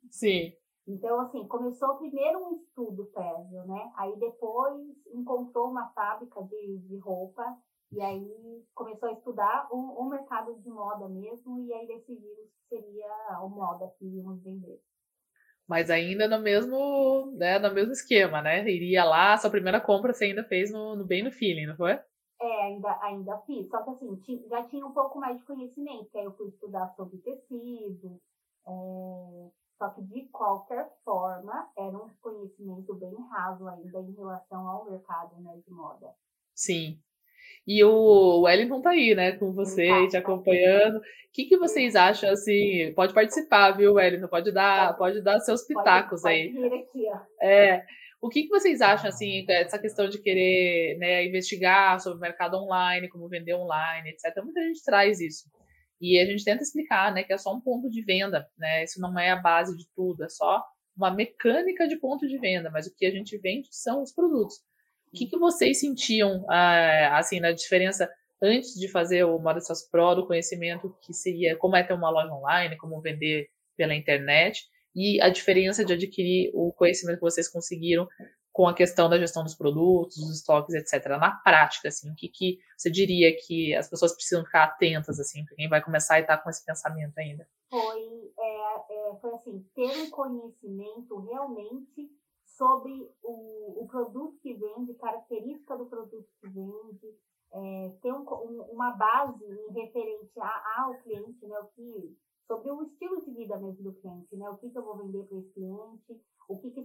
Sim. 0.10 0.54
Então, 0.86 1.22
assim, 1.22 1.48
começou 1.48 1.98
primeiro 1.98 2.40
um 2.40 2.56
estudo 2.56 3.06
prévio, 3.06 3.66
né? 3.66 3.92
Aí 3.96 4.16
depois 4.18 4.82
encontrou 5.14 5.70
uma 5.70 5.90
fábrica 5.94 6.42
de, 6.44 6.78
de 6.80 6.98
roupa 6.98 7.44
e 7.92 8.02
aí 8.02 8.66
começou 8.74 9.08
a 9.08 9.14
estudar 9.14 9.68
o, 9.72 9.78
o 9.78 10.10
mercado 10.10 10.54
de 10.60 10.70
moda 10.70 11.08
mesmo 11.08 11.60
e 11.66 11.74
aí 11.74 11.88
decidiu 11.88 12.36
que 12.36 12.68
seria 12.68 13.40
o 13.42 13.50
moda 13.50 13.88
que 13.98 14.06
íamos 14.06 14.44
vender. 14.44 14.82
Mas 15.66 15.90
ainda 15.90 16.28
no 16.28 16.40
mesmo, 16.40 17.32
né, 17.38 17.58
no 17.58 17.74
mesmo 17.74 17.94
esquema, 17.94 18.42
né? 18.42 18.70
Iria 18.70 19.06
lá, 19.06 19.38
sua 19.38 19.50
primeira 19.50 19.80
compra 19.80 20.14
você 20.14 20.26
ainda 20.26 20.44
fez 20.44 20.70
no, 20.70 20.98
no 20.98 21.06
bem 21.06 21.24
no 21.24 21.32
feeling, 21.32 21.68
não 21.68 21.78
foi? 21.78 21.98
É, 22.42 22.62
ainda, 22.64 23.00
ainda 23.02 23.38
fiz. 23.46 23.70
Só 23.70 23.82
que 23.84 23.90
assim, 23.92 24.48
já 24.50 24.64
tinha 24.64 24.86
um 24.86 24.92
pouco 24.92 25.18
mais 25.18 25.38
de 25.38 25.46
conhecimento, 25.46 26.10
que 26.12 26.18
aí 26.18 26.26
eu 26.26 26.34
fui 26.34 26.50
estudar 26.50 26.94
sobre 26.98 27.18
tecido, 27.20 28.20
é, 28.68 29.50
só 29.78 29.90
que, 29.90 30.02
de 30.04 30.28
qualquer 30.30 30.90
forma, 31.04 31.70
era 31.78 31.98
um 31.98 32.10
conhecimento 32.22 32.94
bem 32.96 33.16
raso 33.32 33.68
ainda 33.68 34.00
em 34.00 34.14
relação 34.14 34.68
ao 34.68 34.90
mercado 34.90 35.42
né, 35.42 35.60
de 35.66 35.72
moda. 35.74 36.14
Sim. 36.54 37.00
E 37.66 37.84
o 37.84 38.42
Wellington 38.42 38.82
tá 38.82 38.92
aí, 38.92 39.16
né, 39.16 39.34
com 39.34 39.54
você, 39.54 39.88
tá, 39.88 40.08
te 40.10 40.18
acompanhando. 40.18 40.98
O 40.98 41.02
que, 41.32 41.46
que 41.46 41.58
vocês 41.58 41.96
acham, 41.96 42.30
assim, 42.30 42.94
pode 42.94 43.14
participar, 43.14 43.72
viu, 43.72 43.94
Wellington? 43.94 44.28
Pode 44.28 44.52
dar, 44.52 44.96
pode 44.98 45.22
dar 45.22 45.40
seus 45.40 45.64
pitacos 45.64 46.22
pode, 46.22 46.34
aí. 46.34 46.54
Pode 46.54 46.76
aqui, 46.76 47.06
ó. 47.08 47.20
É. 47.42 47.86
O 48.22 48.30
que, 48.30 48.44
que 48.44 48.50
vocês 48.50 48.82
acham, 48.82 49.10
assim, 49.10 49.46
dessa 49.46 49.80
questão 49.80 50.08
de 50.08 50.22
querer 50.22 50.98
né, 50.98 51.26
investigar 51.26 52.00
sobre 52.00 52.18
o 52.18 52.22
mercado 52.22 52.56
online, 52.58 53.10
como 53.10 53.28
vender 53.28 53.54
online, 53.54 54.10
etc. 54.10 54.44
Muita 54.44 54.62
gente 54.62 54.84
traz 54.84 55.20
isso. 55.20 55.50
E 56.02 56.20
a 56.20 56.26
gente 56.26 56.44
tenta 56.44 56.64
explicar, 56.64 57.14
né, 57.14 57.24
que 57.24 57.34
é 57.34 57.38
só 57.38 57.54
um 57.54 57.62
ponto 57.62 57.90
de 57.90 58.02
venda, 58.04 58.48
né? 58.58 58.84
Isso 58.84 59.00
não 59.00 59.18
é 59.18 59.32
a 59.32 59.36
base 59.36 59.76
de 59.78 59.86
tudo, 59.96 60.24
é 60.24 60.30
só 60.30 60.64
uma 60.96 61.12
mecânica 61.12 61.88
de 61.88 61.98
ponto 61.98 62.28
de 62.28 62.38
venda, 62.38 62.70
mas 62.70 62.88
o 62.88 62.96
que 62.96 63.06
a 63.06 63.12
gente 63.12 63.38
vende 63.38 63.68
são 63.72 64.02
os 64.02 64.14
produtos. 64.14 64.58
O 65.08 65.16
que, 65.16 65.28
que 65.28 65.38
vocês 65.38 65.80
sentiam, 65.80 66.46
ah, 66.50 67.18
assim, 67.18 67.40
na 67.40 67.52
diferença 67.52 68.10
antes 68.42 68.74
de 68.74 68.88
fazer 68.88 69.24
o 69.24 69.40
Modestas 69.40 69.88
Pro 69.90 70.16
do 70.16 70.28
conhecimento, 70.28 70.96
que 71.02 71.14
seria 71.14 71.56
como 71.56 71.76
é 71.76 71.84
ter 71.84 71.94
uma 71.94 72.10
loja 72.10 72.34
online, 72.34 72.78
como 72.78 73.00
vender 73.02 73.48
pela 73.78 73.96
internet, 73.96 74.64
e 74.96 75.22
a 75.22 75.30
diferença 75.30 75.84
de 75.84 75.94
adquirir 75.94 76.52
o 76.54 76.72
conhecimento 76.74 77.18
que 77.18 77.22
vocês 77.22 77.50
conseguiram 77.50 78.08
com 78.54 78.68
a 78.68 78.74
questão 78.74 79.10
da 79.10 79.18
gestão 79.18 79.44
dos 79.44 79.56
produtos, 79.56 80.18
dos 80.18 80.38
estoques, 80.38 80.76
etc. 80.76 81.10
Na 81.18 81.32
prática, 81.32 81.88
assim, 81.88 82.12
o 82.12 82.16
que, 82.16 82.30
que 82.30 82.60
você 82.78 82.90
diria 82.92 83.36
que 83.36 83.74
as 83.76 83.90
pessoas 83.90 84.14
precisam 84.14 84.46
ficar 84.46 84.66
atentas, 84.66 85.20
assim, 85.20 85.44
para 85.44 85.56
quem 85.56 85.68
vai 85.68 85.84
começar 85.84 86.20
e 86.20 86.22
está 86.22 86.38
com 86.38 86.52
esse 86.52 86.64
pensamento 86.64 87.18
ainda? 87.18 87.48
Foi, 87.68 88.32
é, 88.40 89.10
é, 89.10 89.16
foi 89.20 89.34
assim, 89.34 89.66
ter 89.74 90.04
um 90.04 90.10
conhecimento 90.12 91.16
realmente 91.22 92.12
sobre 92.46 92.92
o, 93.24 93.84
o 93.84 93.88
produto 93.88 94.38
que 94.44 94.54
vende, 94.54 94.94
característica 94.94 95.76
do 95.76 95.88
produto 95.88 96.28
que 96.40 96.48
vende, 96.48 97.18
é, 97.54 97.98
ter 98.04 98.14
um, 98.14 98.22
um, 98.22 98.62
uma 98.72 98.92
base 98.92 99.46
referente 99.72 100.40
a, 100.40 100.84
ao 100.84 100.98
cliente, 101.00 101.44
né, 101.48 101.60
o 101.60 101.68
que, 101.70 102.16
sobre 102.46 102.72
o 102.72 102.84
estilo 102.84 103.20
de 103.26 103.32
vida 103.32 103.58
mesmo 103.58 103.84
do 103.84 103.94
cliente, 103.94 104.36
né, 104.36 104.48
o 104.48 104.58
que, 104.58 104.70
que 104.70 104.78
eu 104.78 104.84
vou 104.84 104.98
vender 104.98 105.24
para 105.24 105.40
esse 105.40 105.52
cliente, 105.54 106.22
o 106.48 106.60
que, 106.60 106.72
que 106.72 106.83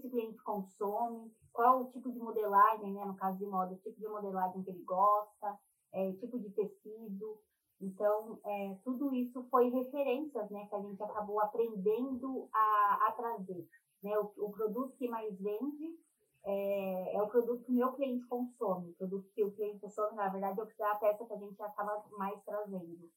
consome, 0.49 1.31
qual 1.53 1.83
o 1.83 1.91
tipo 1.93 2.11
de 2.11 2.19
modelagem, 2.19 2.95
né, 2.95 3.05
no 3.05 3.15
caso 3.15 3.37
de 3.37 3.45
moda, 3.45 3.75
o 3.75 3.79
tipo 3.79 4.01
de 4.01 4.09
modelagem 4.09 4.63
que 4.63 4.71
ele 4.71 4.83
gosta, 4.83 5.59
é, 5.93 6.13
tipo 6.13 6.39
de 6.39 6.51
tecido. 6.51 7.39
Então, 7.81 8.41
é, 8.45 8.77
tudo 8.83 9.15
isso 9.15 9.47
foi 9.51 9.69
referências 9.69 10.51
né, 10.51 10.67
que 10.67 10.75
a 10.75 10.81
gente 10.81 11.03
acabou 11.03 11.41
aprendendo 11.41 12.49
a, 12.53 13.09
a 13.09 13.13
trazer. 13.13 13.69
Né? 14.03 14.19
O, 14.19 14.33
o 14.47 14.51
produto 14.51 14.97
que 14.97 15.09
mais 15.09 15.39
vende 15.39 15.99
é, 16.45 17.17
é, 17.17 17.23
o 17.23 17.29
produto 17.29 17.65
que 17.65 17.71
o 17.71 17.75
meu 17.75 17.93
cliente 17.93 18.27
consome. 18.27 18.91
O 18.91 18.95
produto 18.95 19.31
que 19.35 19.45
o 19.45 19.53
cliente 19.53 19.81
consome, 19.81 20.17
na 20.17 20.29
verdade, 20.29 20.61
é 20.61 20.85
a 20.85 20.95
peça 20.95 21.27
que 21.27 21.33
a 21.33 21.39
gente 21.39 21.63
acaba 21.63 22.05
mais 22.17 22.43
trazendo. 22.45 23.11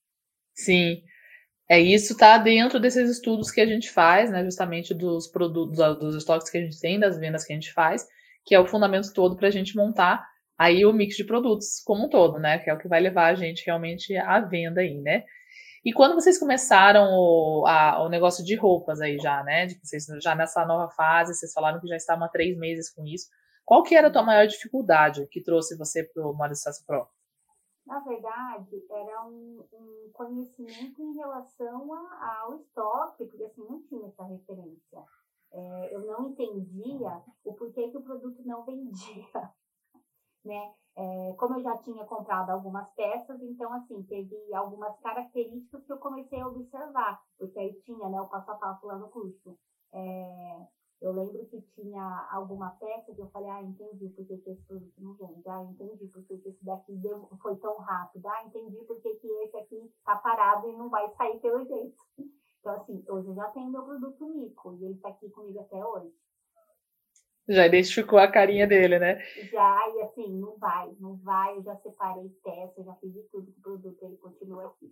Sim. 0.53 1.01
É 1.71 1.79
isso 1.79 2.17
tá 2.17 2.37
dentro 2.37 2.81
desses 2.81 3.09
estudos 3.09 3.49
que 3.49 3.61
a 3.61 3.65
gente 3.65 3.89
faz, 3.89 4.29
né, 4.29 4.43
justamente 4.43 4.93
dos 4.93 5.25
produtos, 5.25 5.77
dos 5.99 6.15
estoques 6.15 6.49
que 6.49 6.57
a 6.57 6.61
gente 6.61 6.77
tem, 6.81 6.99
das 6.99 7.17
vendas 7.17 7.45
que 7.45 7.53
a 7.53 7.55
gente 7.55 7.71
faz, 7.71 8.05
que 8.43 8.53
é 8.53 8.59
o 8.59 8.67
fundamento 8.67 9.13
todo 9.13 9.37
para 9.37 9.47
a 9.47 9.51
gente 9.51 9.73
montar 9.73 10.21
aí 10.57 10.85
o 10.85 10.91
mix 10.91 11.15
de 11.15 11.23
produtos 11.23 11.81
como 11.85 12.07
um 12.07 12.09
todo, 12.09 12.39
né, 12.39 12.59
que 12.59 12.69
é 12.69 12.73
o 12.73 12.77
que 12.77 12.89
vai 12.89 12.99
levar 12.99 13.27
a 13.27 13.35
gente 13.35 13.65
realmente 13.65 14.13
à 14.17 14.41
venda 14.41 14.81
aí, 14.81 14.99
né. 14.99 15.23
E 15.85 15.93
quando 15.93 16.13
vocês 16.13 16.37
começaram 16.37 17.07
o, 17.09 17.65
a, 17.65 18.03
o 18.03 18.09
negócio 18.09 18.43
de 18.43 18.53
roupas 18.53 18.99
aí 18.99 19.17
já, 19.17 19.41
né? 19.43 19.65
De 19.65 19.79
vocês 19.81 20.05
já 20.21 20.35
nessa 20.35 20.63
nova 20.63 20.91
fase, 20.91 21.33
vocês 21.33 21.51
falaram 21.53 21.79
que 21.79 21.87
já 21.87 21.95
estavam 21.95 22.25
há 22.25 22.29
três 22.29 22.55
meses 22.55 22.93
com 22.93 23.03
isso. 23.03 23.29
Qual 23.65 23.81
que 23.81 23.95
era 23.95 24.09
a 24.09 24.11
tua 24.11 24.21
maior 24.21 24.45
dificuldade 24.45 25.25
que 25.31 25.41
trouxe 25.41 25.75
você 25.75 26.03
para 26.03 26.23
o 26.23 26.33
Moda 26.35 26.53
Pro? 26.85 27.07
Na 27.91 27.99
verdade, 27.99 28.85
era 28.89 29.27
um, 29.27 29.65
um 29.73 30.09
conhecimento 30.13 31.03
em 31.03 31.13
relação 31.13 31.93
a, 31.93 32.39
ao 32.39 32.55
estoque, 32.55 33.25
porque 33.25 33.43
assim, 33.43 33.65
não 33.65 33.81
tinha 33.81 34.07
essa 34.07 34.23
referência. 34.23 35.03
É, 35.51 35.93
eu 35.93 35.99
não 36.05 36.29
entendia 36.29 37.21
o 37.43 37.53
porquê 37.53 37.91
que 37.91 37.97
o 37.97 38.01
produto 38.01 38.41
não 38.45 38.63
vendia, 38.63 39.27
né? 40.45 40.73
É, 40.95 41.33
como 41.37 41.57
eu 41.57 41.63
já 41.63 41.77
tinha 41.79 42.05
comprado 42.05 42.51
algumas 42.51 42.89
peças, 42.93 43.41
então, 43.41 43.73
assim, 43.73 44.01
teve 44.03 44.37
algumas 44.53 44.97
características 45.01 45.85
que 45.85 45.91
eu 45.91 45.97
comecei 45.97 46.39
a 46.39 46.47
observar, 46.47 47.21
porque 47.37 47.59
aí 47.59 47.73
tinha, 47.81 48.07
né, 48.07 48.21
o 48.21 48.29
passo 48.29 48.51
a 48.51 48.55
passo 48.55 48.87
lá 48.87 48.95
no 48.95 49.09
curso. 49.09 49.59
É, 49.91 50.67
eu 51.11 51.15
lembro 51.15 51.45
que 51.47 51.61
tinha 51.75 52.27
alguma 52.31 52.69
peça 52.71 53.13
que 53.13 53.21
eu 53.21 53.29
falei, 53.31 53.49
ah, 53.49 53.61
entendi 53.61 54.07
por 54.09 54.25
que 54.25 54.33
esse 54.33 54.61
produto 54.63 54.93
não 54.97 55.13
vende, 55.13 55.47
ah, 55.49 55.63
entendi 55.63 56.07
por 56.07 56.23
que 56.23 56.33
esse 56.33 56.63
daqui 56.63 56.95
deu, 56.97 57.27
foi 57.41 57.55
tão 57.57 57.77
rápido, 57.77 58.27
ah, 58.27 58.45
entendi 58.45 58.77
por 58.85 58.99
que 59.01 59.09
esse 59.09 59.57
aqui 59.57 59.91
tá 60.05 60.15
parado 60.15 60.69
e 60.69 60.77
não 60.77 60.89
vai 60.89 61.09
sair 61.15 61.39
pelo 61.39 61.65
jeito. 61.65 61.95
Então, 62.59 62.75
assim, 62.75 63.03
hoje 63.09 63.27
eu 63.27 63.33
já 63.33 63.49
tenho 63.49 63.71
meu 63.71 63.83
produto 63.83 64.23
Mico 64.27 64.75
e 64.75 64.85
ele 64.85 64.97
tá 64.99 65.09
aqui 65.09 65.27
comigo 65.31 65.59
até 65.59 65.83
hoje. 65.83 66.13
Já 67.53 67.67
identificou 67.67 68.19
a 68.19 68.31
carinha 68.31 68.67
dele, 68.67 68.99
né? 68.99 69.19
Já, 69.51 69.77
e 69.95 70.01
assim, 70.01 70.39
não 70.39 70.57
vai, 70.57 70.89
não 70.99 71.15
vai, 71.17 71.57
eu 71.57 71.63
já 71.63 71.75
separei 71.77 72.29
peça, 72.43 72.83
já 72.83 72.93
fiz 72.95 73.13
de 73.13 73.21
tudo 73.31 73.49
o 73.49 73.61
produto, 73.61 74.05
ele 74.05 74.17
continua 74.17 74.67
aqui. 74.67 74.91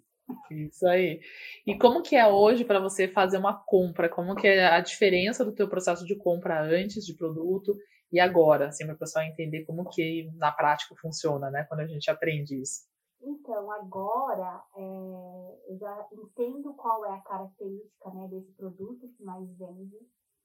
Isso 0.51 0.88
aí. 0.88 1.22
E 1.66 1.78
como 1.78 2.01
que 2.01 2.16
é 2.16 2.28
hoje 2.28 2.63
para 2.63 2.80
você 2.80 3.08
fazer 3.08 3.38
uma 3.38 3.54
compra? 3.66 4.10
Como 4.10 4.36
que 4.36 4.48
é 4.48 4.68
a 4.68 4.80
diferença 4.80 5.44
do 5.44 5.54
teu 5.54 5.68
processo 5.68 6.06
de 6.06 6.16
compra 6.16 6.62
antes 6.62 7.06
de 7.06 7.16
produto 7.16 7.75
e 8.12 8.20
agora, 8.20 8.68
assim, 8.68 8.86
para 8.86 8.96
o 8.96 9.00
pessoal 9.00 9.25
entender 9.25 9.66
como 9.66 9.88
que 9.89 10.30
na 10.36 10.51
prática 10.51 10.96
funciona, 11.00 11.50
né? 11.50 11.66
Quando 11.68 11.82
a 11.82 11.88
gente 11.88 12.10
aprende 12.10 12.60
isso. 12.60 12.88
Então, 13.22 13.70
agora 13.72 14.63
é, 14.75 15.72
eu 15.72 15.78
já 15.78 16.08
entendo 16.13 16.74
qual 16.74 17.06
é 17.06 17.12
a 17.12 17.22
característica 17.22 18.10
né, 18.12 18.28
desse 18.30 18.51
produto 18.54 19.10
que 19.10 19.24
mais 19.24 19.46
vende 19.58 19.98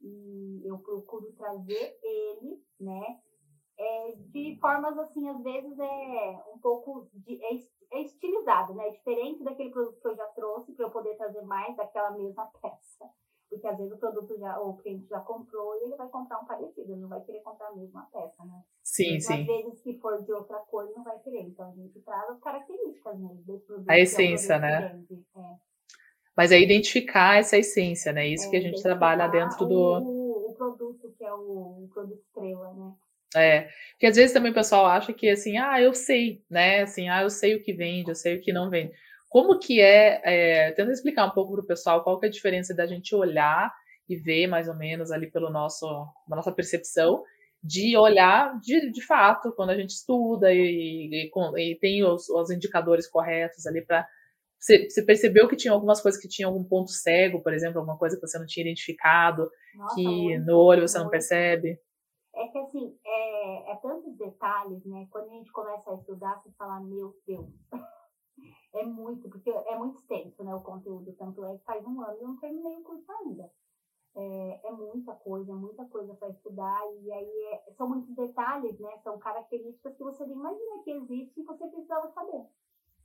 e 0.05 0.69
eu 0.69 0.79
procuro 0.79 1.33
trazer 1.33 1.99
ele, 2.03 2.63
né? 2.79 3.19
É, 3.77 4.13
de 4.13 4.57
formas 4.61 4.97
assim, 4.99 5.29
às 5.29 5.43
vezes 5.43 5.79
é 5.79 6.43
um 6.55 6.59
pouco 6.59 7.09
de, 7.13 7.43
é, 7.43 7.99
é 7.99 8.03
estilizado, 8.03 8.75
né? 8.75 8.89
É 8.89 8.93
diferente 8.93 9.43
daquele 9.43 9.71
produto 9.71 10.01
que 10.01 10.09
eu 10.09 10.15
já 10.15 10.27
trouxe 10.29 10.73
para 10.75 10.87
eu 10.87 10.91
poder 10.91 11.17
trazer 11.17 11.43
mais 11.43 11.75
daquela 11.77 12.13
mesma 12.13 12.47
peça. 12.61 13.11
Porque 13.49 13.67
às 13.67 13.77
vezes 13.77 13.93
o 13.93 13.99
produto 13.99 14.37
já, 14.39 14.61
o 14.61 14.77
cliente 14.79 15.07
já 15.07 15.21
comprou 15.21 15.77
e 15.77 15.85
ele 15.85 15.97
vai 15.97 16.09
comprar 16.09 16.41
um 16.41 16.45
parecido, 16.45 16.93
ele 16.93 17.01
não 17.01 17.09
vai 17.09 17.21
querer 17.23 17.41
comprar 17.41 17.69
a 17.69 17.75
mesma 17.75 18.09
peça, 18.13 18.45
né? 18.45 18.63
Sim, 18.83 19.21
sim. 19.21 19.41
Às 19.41 19.47
vezes, 19.47 19.81
se 19.81 19.99
for 19.99 20.23
de 20.23 20.33
outra 20.33 20.59
cor, 20.61 20.85
ele 20.85 20.95
não 20.95 21.05
vai 21.05 21.19
querer. 21.21 21.43
Então 21.43 21.69
a 21.69 21.73
gente 21.73 22.01
traz 22.01 22.31
as 22.31 22.41
características 22.41 23.19
né, 23.19 23.29
desse 23.47 23.65
produto. 23.65 23.91
A 23.91 23.97
é 23.97 24.03
essência, 24.03 24.59
né? 24.59 25.05
É. 25.37 25.74
Mas 26.37 26.51
é 26.51 26.61
identificar 26.61 27.39
essa 27.39 27.57
essência, 27.57 28.13
né? 28.13 28.27
Isso 28.27 28.47
é, 28.47 28.51
que 28.51 28.57
a 28.57 28.61
gente 28.61 28.83
trabalha 28.83 29.29
dentro 29.29 29.65
do. 29.67 29.75
O, 29.75 30.51
o 30.51 30.55
produto, 30.55 31.15
que 31.17 31.25
é 31.25 31.33
o, 31.33 31.85
o 31.85 31.91
produto 31.93 32.21
estrela, 32.21 32.73
né? 32.75 32.93
É, 33.37 33.69
porque 33.93 34.07
às 34.07 34.15
vezes 34.15 34.33
também 34.33 34.53
o 34.53 34.55
pessoal 34.55 34.87
acha 34.87 35.13
que 35.13 35.29
assim, 35.29 35.59
ah, 35.59 35.81
eu 35.81 35.93
sei, 35.93 36.43
né? 36.49 36.83
Assim, 36.83 37.09
ah, 37.09 37.23
eu 37.23 37.31
sei 37.31 37.57
o 37.57 37.63
que 37.63 37.73
vende, 37.73 38.11
eu 38.11 38.15
sei 38.15 38.37
o 38.37 38.41
que 38.41 38.53
não 38.53 38.71
vende. 38.71 38.93
Como 39.29 39.59
que 39.59 39.81
é, 39.81 40.21
é 40.25 40.73
tenta 40.73 40.93
explicar 40.93 41.27
um 41.27 41.31
pouco 41.31 41.53
para 41.55 41.63
o 41.63 41.67
pessoal 41.67 42.05
qual 42.05 42.19
que 42.21 42.27
é 42.27 42.29
a 42.29 42.33
diferença 42.33 42.73
da 42.73 42.87
gente 42.87 43.15
olhar 43.15 43.73
e 44.09 44.17
ver 44.17 44.47
mais 44.47 44.69
ou 44.69 44.77
menos 44.77 45.11
ali 45.11 45.29
pelo 45.29 45.51
nosso, 45.51 45.87
nossa 46.29 46.53
percepção, 46.53 47.25
de 47.63 47.97
olhar 47.97 48.61
de, 48.61 48.93
de 48.93 49.05
fato 49.05 49.53
quando 49.57 49.71
a 49.71 49.77
gente 49.77 49.91
estuda 49.91 50.53
e, 50.53 51.09
e, 51.11 51.31
e 51.59 51.79
tem 51.81 52.05
os, 52.05 52.29
os 52.29 52.51
indicadores 52.51 53.09
corretos 53.09 53.67
ali 53.67 53.83
para 53.85 54.07
você, 54.65 54.89
você, 54.89 55.05
percebeu 55.05 55.47
que 55.47 55.57
tinha 55.57 55.75
algumas 55.75 56.01
coisas 56.01 56.19
que 56.19 56.27
tinham 56.27 56.51
algum 56.51 56.65
ponto 56.65 56.91
cego, 56.91 57.43
por 57.43 57.53
exemplo, 57.53 57.81
alguma 57.81 57.99
coisa 57.99 58.17
que 58.17 58.27
você 58.27 58.39
não 58.39 58.47
tinha 58.47 58.65
identificado, 58.65 59.51
Nossa, 59.75 59.95
que 59.95 60.03
muito, 60.03 60.47
no 60.47 60.57
olho 60.57 60.89
você 60.89 60.97
muito. 60.97 61.05
não 61.05 61.11
percebe? 61.11 61.79
É 62.35 62.49
que 62.49 62.59
assim, 62.59 62.99
é, 63.05 63.73
é, 63.73 63.77
tantos 63.77 64.17
detalhes, 64.17 64.83
né? 64.87 65.07
Quando 65.11 65.29
a 65.29 65.35
gente 65.35 65.53
começa 65.53 65.91
a 65.91 65.95
estudar, 65.95 66.41
você 66.43 66.51
fala, 66.53 66.81
meu 66.81 67.15
Deus. 67.27 67.51
É 68.77 68.85
muito, 68.85 69.29
porque 69.29 69.49
é 69.49 69.79
muito 69.79 70.01
extenso, 70.01 70.43
né? 70.43 70.53
O 70.53 70.61
conteúdo, 70.61 71.13
tanto 71.13 71.45
é 71.45 71.57
que 71.57 71.65
faz 71.65 71.87
um 71.87 72.03
ano 72.03 72.19
e 72.19 72.23
eu 72.23 72.27
não 72.27 72.37
terminei 72.41 72.77
o 72.77 72.83
curso 72.83 73.05
ainda. 73.13 73.49
É, 74.17 74.61
é 74.67 74.73
muita 74.73 75.15
coisa, 75.15 75.53
é 75.53 75.55
muita 75.55 75.85
coisa 75.85 76.13
para 76.15 76.31
estudar, 76.31 76.81
e 77.01 77.13
aí 77.13 77.45
é, 77.53 77.73
são 77.77 77.89
muitos 77.89 78.13
detalhes, 78.17 78.77
né? 78.81 78.99
São 79.05 79.17
características 79.21 79.97
que 79.97 80.03
você 80.03 80.27
nem 80.27 80.37
imagina 80.37 80.83
que 80.83 80.91
existe 80.91 81.41
e 81.41 81.45
você 81.45 81.65
precisava 81.69 82.11
saber. 82.11 82.49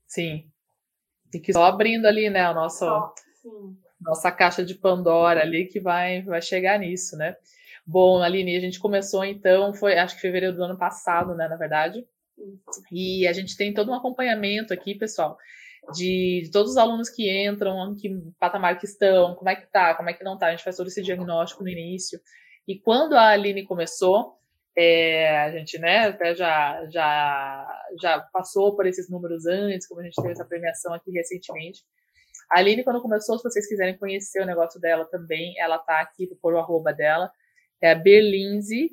Sim. 0.07 0.51
E 1.33 1.39
que 1.39 1.53
só 1.53 1.65
abrindo 1.65 2.05
ali, 2.05 2.29
né, 2.29 2.49
o 2.49 2.53
nosso, 2.53 2.79
só, 2.79 3.13
nossa 4.01 4.31
caixa 4.31 4.63
de 4.63 4.75
Pandora 4.75 5.41
ali 5.41 5.65
que 5.65 5.79
vai, 5.79 6.21
vai 6.23 6.41
chegar 6.41 6.79
nisso, 6.79 7.15
né? 7.17 7.35
Bom, 7.85 8.21
Aline, 8.21 8.55
a 8.55 8.59
gente 8.59 8.79
começou 8.79 9.25
então, 9.25 9.73
foi 9.73 9.97
acho 9.97 10.15
que 10.15 10.21
fevereiro 10.21 10.55
do 10.55 10.63
ano 10.63 10.77
passado, 10.77 11.35
né, 11.35 11.47
na 11.47 11.55
verdade. 11.55 12.05
E 12.91 13.27
a 13.27 13.33
gente 13.33 13.57
tem 13.57 13.73
todo 13.73 13.91
um 13.91 13.95
acompanhamento 13.95 14.73
aqui, 14.73 14.95
pessoal, 14.95 15.37
de, 15.93 16.43
de, 16.45 16.51
todos 16.51 16.71
os 16.71 16.77
alunos 16.77 17.09
que 17.09 17.29
entram, 17.29 17.95
que 17.95 18.09
patamar 18.39 18.77
que 18.77 18.85
estão, 18.85 19.35
como 19.35 19.49
é 19.49 19.55
que 19.55 19.67
tá, 19.67 19.95
como 19.95 20.09
é 20.09 20.13
que 20.13 20.23
não 20.23 20.37
tá. 20.37 20.47
A 20.47 20.51
gente 20.51 20.63
faz 20.63 20.77
todo 20.77 20.87
esse 20.87 21.01
diagnóstico 21.01 21.63
no 21.63 21.69
início. 21.69 22.19
E 22.67 22.79
quando 22.79 23.15
a 23.15 23.29
Aline 23.29 23.65
começou, 23.65 24.38
é, 24.81 25.37
a 25.39 25.51
gente, 25.51 25.77
né, 25.77 26.07
até 26.07 26.33
já, 26.33 26.85
já, 26.89 27.83
já 28.01 28.19
passou 28.31 28.77
por 28.77 28.85
esses 28.85 29.09
números 29.09 29.45
antes, 29.45 29.85
como 29.85 29.99
a 29.99 30.03
gente 30.05 30.15
teve 30.15 30.31
essa 30.31 30.45
premiação 30.45 30.93
aqui 30.93 31.11
recentemente. 31.11 31.83
A 32.49 32.59
Aline, 32.59 32.83
quando 32.83 33.01
começou, 33.01 33.37
se 33.37 33.43
vocês 33.43 33.67
quiserem 33.67 33.97
conhecer 33.97 34.41
o 34.41 34.45
negócio 34.45 34.79
dela 34.79 35.03
também, 35.03 35.53
ela 35.59 35.77
tá 35.77 35.99
aqui, 35.99 36.27
pôr 36.41 36.53
o 36.53 36.57
arroba 36.57 36.93
dela, 36.93 37.29
é 37.81 37.91
a 37.91 37.95
Berlinze 37.95 38.91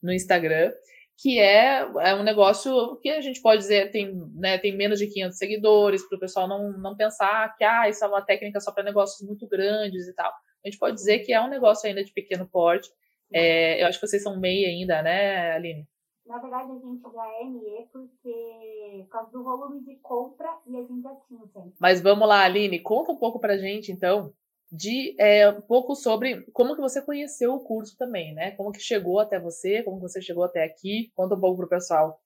no 0.00 0.12
Instagram, 0.12 0.72
que 1.20 1.40
é, 1.40 1.80
é 1.80 2.14
um 2.14 2.22
negócio 2.22 2.96
que 3.02 3.10
a 3.10 3.20
gente 3.20 3.42
pode 3.42 3.62
dizer 3.62 3.90
tem, 3.90 4.14
né, 4.34 4.58
tem 4.58 4.76
menos 4.76 5.00
de 5.00 5.08
500 5.08 5.36
seguidores, 5.36 6.08
para 6.08 6.16
o 6.16 6.20
pessoal 6.20 6.46
não, 6.46 6.72
não 6.78 6.96
pensar 6.96 7.52
que 7.56 7.64
ah, 7.64 7.88
isso 7.88 8.04
é 8.04 8.08
uma 8.08 8.22
técnica 8.22 8.60
só 8.60 8.70
para 8.70 8.84
negócios 8.84 9.26
muito 9.26 9.44
grandes 9.48 10.06
e 10.06 10.14
tal. 10.14 10.32
A 10.64 10.68
gente 10.68 10.78
pode 10.78 10.94
dizer 10.94 11.18
que 11.18 11.32
é 11.32 11.40
um 11.40 11.48
negócio 11.48 11.88
ainda 11.88 12.04
de 12.04 12.12
pequeno 12.12 12.46
porte, 12.46 12.88
é, 13.32 13.82
eu 13.82 13.86
acho 13.86 14.00
que 14.00 14.06
vocês 14.06 14.22
são 14.22 14.38
MEI 14.38 14.66
ainda, 14.66 15.02
né, 15.02 15.52
Aline? 15.52 15.86
Na 16.26 16.38
verdade, 16.38 16.70
a 16.70 16.74
gente 16.74 17.02
já 17.02 17.26
é 17.40 17.44
ME 17.44 17.88
porque 17.92 19.04
por 19.04 19.08
causa 19.08 19.32
do 19.32 19.42
volume 19.42 19.84
de 19.84 19.96
compra 19.96 20.48
e 20.66 20.76
a 20.76 20.82
gente 20.82 21.02
já 21.02 21.14
tinha 21.26 21.46
sempre. 21.52 21.72
Mas 21.80 22.00
vamos 22.00 22.28
lá, 22.28 22.44
Aline, 22.44 22.78
conta 22.78 23.12
um 23.12 23.16
pouco 23.16 23.40
pra 23.40 23.58
gente, 23.58 23.90
então, 23.90 24.32
de 24.70 25.16
é, 25.18 25.48
um 25.48 25.60
pouco 25.60 25.96
sobre 25.96 26.42
como 26.52 26.74
que 26.76 26.80
você 26.80 27.02
conheceu 27.02 27.54
o 27.54 27.64
curso 27.64 27.96
também, 27.96 28.32
né? 28.32 28.52
Como 28.52 28.70
que 28.70 28.80
chegou 28.80 29.18
até 29.18 29.40
você, 29.40 29.82
como 29.82 29.96
que 29.96 30.02
você 30.02 30.22
chegou 30.22 30.44
até 30.44 30.62
aqui. 30.62 31.10
Conta 31.16 31.34
um 31.34 31.40
pouco 31.40 31.56
para 31.56 31.66
o 31.66 31.70
pessoal 31.70 32.20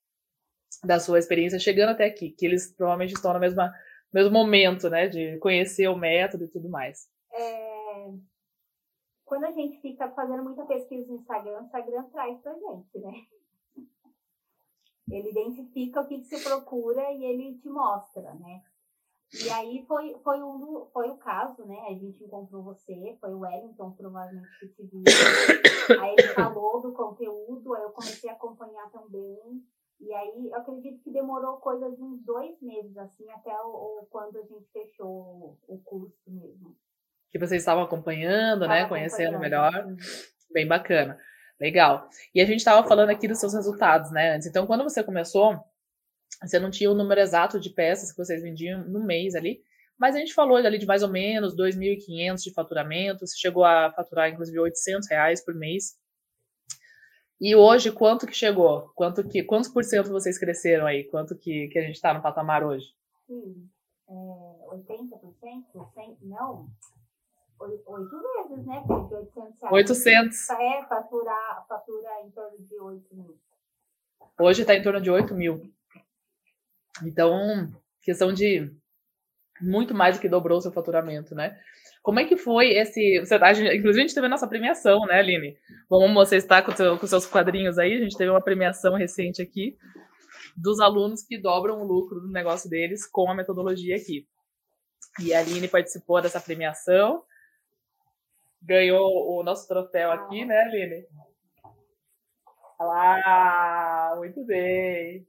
da 0.83 0.99
sua 0.99 1.17
experiência 1.17 1.57
chegando 1.57 1.89
até 1.89 2.05
aqui, 2.05 2.29
que 2.29 2.45
eles 2.45 2.75
provavelmente 2.75 3.13
estão 3.15 3.33
no 3.33 3.39
mesmo, 3.39 3.61
mesmo 4.13 4.31
momento, 4.31 4.89
né? 4.89 5.07
De 5.07 5.37
conhecer 5.39 5.87
o 5.87 5.97
método 5.97 6.43
e 6.43 6.47
tudo 6.47 6.69
mais. 6.69 7.07
É... 7.33 7.74
Quando 9.35 9.47
a 9.47 9.51
gente 9.51 9.81
fica 9.81 10.09
fazendo 10.11 10.43
muita 10.43 10.65
pesquisa 10.65 11.11
no 11.11 11.17
Instagram, 11.17 11.59
o 11.59 11.65
Instagram 11.65 12.03
traz 12.03 12.39
pra 12.39 12.53
gente, 12.53 12.99
né? 12.99 13.25
Ele 15.11 15.29
identifica 15.29 15.99
o 15.99 16.07
que, 16.07 16.19
que 16.19 16.23
se 16.23 16.41
procura 16.41 17.11
e 17.11 17.25
ele 17.25 17.57
te 17.57 17.67
mostra, 17.67 18.33
né? 18.35 18.63
E 19.33 19.49
aí 19.49 19.85
foi, 19.85 20.17
foi, 20.23 20.41
um, 20.41 20.85
foi 20.85 21.09
o 21.09 21.17
caso, 21.17 21.65
né? 21.65 21.77
A 21.85 21.93
gente 21.93 22.23
encontrou 22.23 22.63
você, 22.63 23.17
foi 23.19 23.33
o 23.33 23.39
Wellington, 23.39 23.91
provavelmente, 23.91 24.57
que 24.57 24.69
te 24.69 24.83
viu. 24.83 25.03
Aí 25.99 26.15
ele 26.17 26.33
falou 26.33 26.81
do 26.81 26.93
conteúdo, 26.93 27.73
aí 27.73 27.83
eu 27.83 27.91
comecei 27.91 28.29
a 28.29 28.33
acompanhar 28.33 28.89
também. 28.89 29.61
E 29.99 30.13
aí 30.13 30.49
eu 30.49 30.55
acredito 30.55 31.03
que 31.03 31.11
demorou 31.11 31.57
coisa 31.57 31.91
de 31.91 32.01
uns 32.01 32.23
dois 32.23 32.57
meses, 32.61 32.97
assim, 32.97 33.29
até 33.31 33.53
o, 33.63 33.99
o 33.99 34.05
quando 34.09 34.37
a 34.37 34.43
gente 34.43 34.71
fechou 34.71 35.59
o 35.67 35.77
curso 35.83 36.31
mesmo. 36.31 36.73
Que 37.31 37.39
vocês 37.39 37.61
estavam 37.61 37.83
acompanhando, 37.83 38.67
né? 38.67 38.85
Conhecendo 38.87 39.39
melhor. 39.39 39.71
Bem 40.53 40.67
bacana. 40.67 41.17
Legal. 41.59 42.09
E 42.33 42.41
a 42.41 42.45
gente 42.45 42.57
estava 42.57 42.87
falando 42.87 43.09
aqui 43.09 43.27
dos 43.27 43.39
seus 43.39 43.53
resultados, 43.53 44.11
né? 44.11 44.35
Antes. 44.35 44.47
Então, 44.47 44.67
quando 44.67 44.83
você 44.83 45.03
começou, 45.03 45.57
você 46.41 46.59
não 46.59 46.69
tinha 46.69 46.91
o 46.91 46.95
número 46.95 47.21
exato 47.21 47.59
de 47.59 47.69
peças 47.69 48.11
que 48.11 48.17
vocês 48.17 48.41
vendiam 48.41 48.83
no 48.87 49.05
mês 49.05 49.35
ali, 49.35 49.61
mas 49.97 50.15
a 50.15 50.19
gente 50.19 50.33
falou 50.33 50.57
ali 50.57 50.77
de 50.77 50.85
mais 50.85 51.03
ou 51.03 51.09
menos 51.09 51.55
2.500 51.55 52.41
de 52.41 52.53
faturamento, 52.53 53.25
você 53.25 53.37
chegou 53.37 53.63
a 53.63 53.91
faturar 53.93 54.29
inclusive 54.29 54.59
800 54.59 55.09
reais 55.09 55.43
por 55.43 55.55
mês. 55.55 55.95
E 57.39 57.55
hoje, 57.55 57.91
quanto 57.91 58.25
que 58.25 58.33
chegou? 58.33 58.89
Quanto 58.95 59.23
que, 59.27 59.43
quantos 59.43 59.69
por 59.69 59.83
cento 59.83 60.09
vocês 60.09 60.37
cresceram 60.37 60.85
aí? 60.85 61.03
Quanto 61.05 61.37
que, 61.37 61.67
que 61.67 61.79
a 61.79 61.81
gente 61.81 61.95
está 61.95 62.13
no 62.13 62.21
patamar 62.21 62.63
hoje? 62.63 62.87
Sim, 63.27 63.69
é, 64.09 64.13
80%? 64.73 65.93
100, 65.93 66.17
não, 66.21 66.67
oito 67.59 68.21
vezes, 68.21 68.65
né? 68.65 68.83
Porque 68.85 69.15
800 69.15 69.61
reais. 69.61 69.73
800. 69.73 70.49
É, 70.49 70.85
faturar, 70.87 71.65
fatura 71.67 72.09
em 72.25 72.31
torno 72.31 72.57
de 72.59 72.79
8 72.79 73.15
mil. 73.15 73.39
Hoje 74.39 74.61
está 74.61 74.75
em 74.75 74.83
torno 74.83 75.01
de 75.01 75.09
8 75.09 75.33
mil. 75.33 75.61
Então, 77.03 77.71
questão 78.01 78.33
de 78.33 78.71
muito 79.61 79.93
mais 79.93 80.17
do 80.17 80.21
que 80.21 80.29
dobrou 80.29 80.57
o 80.57 80.61
seu 80.61 80.71
faturamento, 80.71 81.33
né? 81.33 81.57
Como 82.01 82.19
é 82.19 82.25
que 82.25 82.37
foi 82.37 82.71
esse. 82.73 83.19
Você, 83.19 83.35
a 83.35 83.53
gente, 83.53 83.75
inclusive, 83.75 84.03
a 84.03 84.07
gente 84.07 84.13
teve 84.13 84.27
a 84.27 84.29
nossa 84.29 84.47
premiação, 84.47 85.05
né, 85.05 85.19
Aline? 85.19 85.57
Como 85.87 86.13
você 86.13 86.37
está 86.37 86.61
com, 86.61 86.71
seu, 86.71 86.97
com 86.99 87.07
seus 87.07 87.25
quadrinhos 87.25 87.79
aí, 87.79 87.95
a 87.95 87.99
gente 87.99 88.17
teve 88.17 88.29
uma 88.29 88.41
premiação 88.41 88.95
recente 88.95 89.41
aqui 89.41 89.75
dos 90.55 90.79
alunos 90.79 91.23
que 91.23 91.37
dobram 91.37 91.81
o 91.81 91.83
lucro 91.83 92.19
do 92.19 92.31
negócio 92.31 92.69
deles 92.69 93.07
com 93.07 93.29
a 93.29 93.35
metodologia 93.35 93.95
aqui. 93.95 94.27
E 95.19 95.33
a 95.33 95.39
Aline 95.39 95.67
participou 95.67 96.21
dessa 96.21 96.39
premiação, 96.39 97.23
ganhou 98.65 99.37
o 99.37 99.43
nosso 99.43 99.67
troféu 99.67 100.11
aqui, 100.11 100.43
né, 100.43 100.57
Aline? 100.61 101.07
Olá, 102.79 104.15
muito 104.17 104.43
bem. 104.43 105.25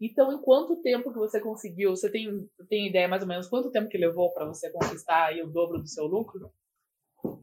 Então, 0.00 0.32
em 0.32 0.42
quanto 0.42 0.82
tempo 0.82 1.12
que 1.12 1.18
você 1.18 1.40
conseguiu? 1.40 1.90
Você 1.90 2.10
tem, 2.10 2.50
tem 2.68 2.88
ideia 2.88 3.08
mais 3.08 3.22
ou 3.22 3.28
menos 3.28 3.48
quanto 3.48 3.70
tempo 3.70 3.88
que 3.88 3.96
levou 3.96 4.32
para 4.34 4.44
você 4.44 4.70
conquistar 4.70 5.32
o 5.36 5.50
dobro 5.50 5.78
do 5.78 5.86
seu 5.86 6.04
lucro? 6.06 6.50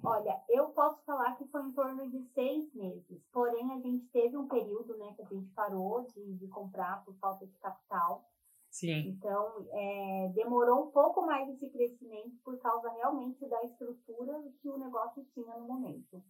Olha, 0.03 0.39
eu 0.49 0.67
posso 0.69 1.03
falar 1.05 1.35
que 1.37 1.47
foi 1.47 1.61
em 1.63 1.71
torno 1.71 2.09
de 2.09 2.21
seis 2.33 2.71
meses. 2.73 3.23
Porém, 3.31 3.71
a 3.71 3.79
gente 3.79 4.05
teve 4.11 4.37
um 4.37 4.47
período, 4.47 4.97
né, 4.97 5.13
que 5.15 5.21
a 5.23 5.25
gente 5.25 5.49
parou 5.55 6.05
de, 6.13 6.33
de 6.35 6.47
comprar 6.49 7.03
por 7.03 7.15
falta 7.15 7.47
de 7.47 7.57
capital. 7.57 8.23
Sim. 8.71 9.09
Então, 9.09 9.67
é, 9.73 10.31
demorou 10.33 10.87
um 10.87 10.91
pouco 10.91 11.25
mais 11.25 11.47
esse 11.49 11.69
crescimento 11.69 12.31
por 12.43 12.57
causa 12.59 12.89
realmente 12.89 13.45
da 13.47 13.61
estrutura 13.63 14.33
que 14.61 14.69
o 14.69 14.77
negócio 14.77 15.25
tinha 15.33 15.57
no 15.57 15.67
momento. 15.67 16.23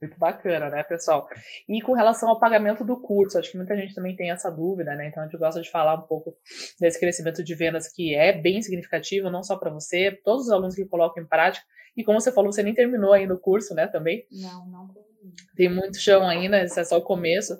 Muito 0.00 0.16
bacana, 0.16 0.70
né, 0.70 0.84
pessoal? 0.84 1.28
E 1.68 1.82
com 1.82 1.92
relação 1.92 2.28
ao 2.28 2.38
pagamento 2.38 2.84
do 2.84 3.00
curso, 3.00 3.36
acho 3.36 3.50
que 3.50 3.56
muita 3.56 3.76
gente 3.76 3.96
também 3.96 4.14
tem 4.14 4.30
essa 4.30 4.48
dúvida, 4.48 4.94
né? 4.94 5.08
Então 5.08 5.20
a 5.20 5.26
gente 5.26 5.36
gosta 5.36 5.60
de 5.60 5.68
falar 5.68 5.96
um 5.96 6.06
pouco 6.06 6.36
desse 6.80 7.00
crescimento 7.00 7.42
de 7.42 7.54
vendas 7.56 7.92
que 7.92 8.14
é 8.14 8.32
bem 8.32 8.62
significativo, 8.62 9.28
não 9.28 9.42
só 9.42 9.56
para 9.56 9.72
você, 9.72 10.12
todos 10.24 10.44
os 10.44 10.52
alunos 10.52 10.76
que 10.76 10.86
colocam 10.86 11.24
em 11.24 11.26
prática. 11.26 11.66
E 11.96 12.04
como 12.04 12.20
você 12.20 12.30
falou, 12.30 12.52
você 12.52 12.62
nem 12.62 12.74
terminou 12.74 13.12
ainda 13.12 13.34
o 13.34 13.40
curso, 13.40 13.74
né, 13.74 13.88
também? 13.88 14.24
Não, 14.30 14.66
não 14.68 14.86
terminei. 14.86 15.34
Tem 15.56 15.68
muito 15.68 15.98
chão 15.98 16.24
ainda, 16.28 16.62
esse 16.62 16.78
é 16.78 16.84
só 16.84 16.96
o 16.96 17.02
começo. 17.02 17.58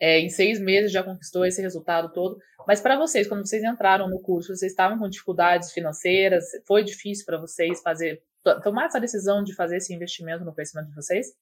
É, 0.00 0.18
em 0.18 0.28
seis 0.28 0.58
meses 0.58 0.90
já 0.90 1.02
conquistou 1.02 1.44
esse 1.44 1.60
resultado 1.60 2.12
todo. 2.12 2.38
Mas 2.66 2.80
para 2.80 2.98
vocês, 2.98 3.28
quando 3.28 3.46
vocês 3.46 3.62
entraram 3.62 4.08
no 4.08 4.20
curso, 4.20 4.56
vocês 4.56 4.72
estavam 4.72 4.98
com 4.98 5.08
dificuldades 5.08 5.72
financeiras? 5.72 6.44
Foi 6.66 6.82
difícil 6.82 7.26
para 7.26 7.38
vocês 7.38 7.82
fazer 7.82 8.22
tomar 8.62 8.86
essa 8.86 8.98
decisão 8.98 9.44
de 9.44 9.54
fazer 9.54 9.76
esse 9.76 9.94
investimento 9.94 10.44
no 10.44 10.54
crescimento 10.54 10.88
de 10.88 10.94
vocês? 10.94 11.34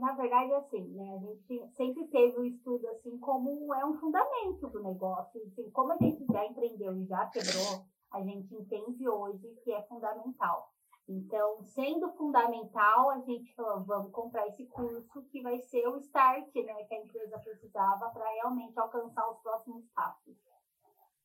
na 0.00 0.12
verdade, 0.12 0.52
assim, 0.54 0.84
né, 0.94 1.14
a 1.14 1.18
gente 1.18 1.74
sempre 1.74 2.06
teve 2.08 2.38
o 2.38 2.44
estudo 2.44 2.86
assim 2.88 3.18
como 3.18 3.74
é 3.74 3.84
um 3.84 3.98
fundamento 3.98 4.68
do 4.68 4.82
negócio. 4.82 5.40
Assim, 5.46 5.68
como 5.70 5.92
a 5.92 5.96
gente 5.96 6.24
já 6.26 6.44
empreendeu 6.46 6.96
e 6.96 7.06
já 7.06 7.26
quebrou, 7.26 7.84
a 8.12 8.22
gente 8.22 8.54
entende 8.54 9.08
hoje 9.08 9.48
que 9.64 9.72
é 9.72 9.82
fundamental. 9.82 10.70
Então, 11.08 11.62
sendo 11.62 12.10
fundamental, 12.12 13.10
a 13.10 13.20
gente 13.20 13.54
falou, 13.54 13.84
vamos 13.84 14.10
comprar 14.10 14.46
esse 14.48 14.66
curso 14.66 15.22
que 15.30 15.40
vai 15.40 15.56
ser 15.58 15.86
o 15.86 15.96
start 15.98 16.52
né, 16.54 16.84
que 16.88 16.94
a 16.94 17.00
empresa 17.00 17.38
precisava 17.38 18.10
para 18.10 18.28
realmente 18.30 18.78
alcançar 18.78 19.30
os 19.30 19.40
próximos 19.40 19.84
passos. 19.94 20.34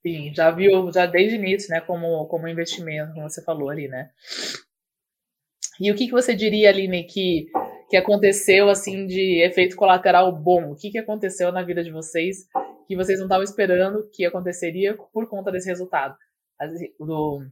Sim, 0.02 0.34
já 0.34 0.52
viu, 0.52 0.92
já 0.92 1.06
desde 1.06 1.36
o 1.36 1.40
início, 1.40 1.70
né, 1.72 1.82
como, 1.82 2.28
como 2.28 2.48
investimento, 2.48 3.14
como 3.14 3.30
você 3.30 3.44
falou 3.44 3.70
ali, 3.70 3.88
né? 3.88 4.12
E 5.80 5.92
o 5.92 5.96
que, 5.96 6.06
que 6.06 6.12
você 6.12 6.36
diria, 6.36 6.70
Aline, 6.70 7.06
que 7.06 7.48
que 7.92 7.98
aconteceu 7.98 8.70
assim 8.70 9.06
de 9.06 9.44
efeito 9.44 9.76
colateral 9.76 10.32
bom? 10.32 10.72
O 10.72 10.76
que, 10.78 10.90
que 10.90 10.98
aconteceu 10.98 11.52
na 11.52 11.62
vida 11.62 11.84
de 11.84 11.92
vocês 11.92 12.48
que 12.88 12.96
vocês 12.96 13.20
não 13.20 13.26
estavam 13.26 13.44
esperando 13.44 14.10
que 14.14 14.26
aconteceria 14.26 14.96
por 15.12 15.28
conta 15.28 15.52
desse 15.52 15.68
resultado? 15.68 16.16
Do, 16.98 17.46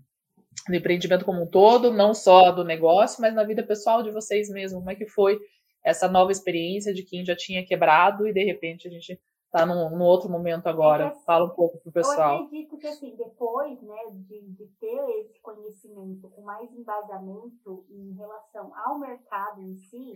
do 0.70 0.78
empreendimento 0.78 1.26
como 1.26 1.44
um 1.44 1.48
todo, 1.48 1.92
não 1.92 2.14
só 2.14 2.52
do 2.52 2.64
negócio, 2.64 3.22
mas 3.22 3.34
na 3.34 3.44
vida 3.44 3.64
pessoal 3.64 4.04
de 4.04 4.12
vocês 4.12 4.50
mesmo. 4.50 4.80
Como 4.80 4.92
é 4.92 4.96
que 4.96 5.08
foi 5.08 5.40
essa 5.84 6.08
nova 6.08 6.32
experiência 6.32 6.94
de 6.94 7.04
quem 7.04 7.26
já 7.26 7.36
tinha 7.36 7.66
quebrado 7.66 8.28
e 8.28 8.34
de 8.34 8.44
repente 8.44 8.88
a 8.88 8.92
gente 8.92 9.20
está 9.50 9.66
num, 9.66 9.90
num, 9.90 10.04
outro 10.04 10.30
momento 10.30 10.68
agora. 10.68 11.12
Fala 11.26 11.46
um 11.46 11.56
pouco 11.56 11.80
para 11.80 11.90
o 11.90 11.94
pessoal. 11.94 12.38
Eu 12.38 12.46
acredito 12.46 12.78
que 12.78 12.88
assim, 12.88 13.16
depois 13.16 13.82
né, 13.82 13.98
de, 14.12 14.42
de 14.42 14.68
ter 14.80 15.20
esse 15.22 15.40
conhecimento 15.42 16.30
com 16.30 16.42
mais 16.44 16.72
embasamento 16.72 17.86
em 17.90 18.14
relação 18.14 18.72
ao 18.86 19.00
mercado 19.00 19.62
em 19.62 19.76
si, 19.76 20.14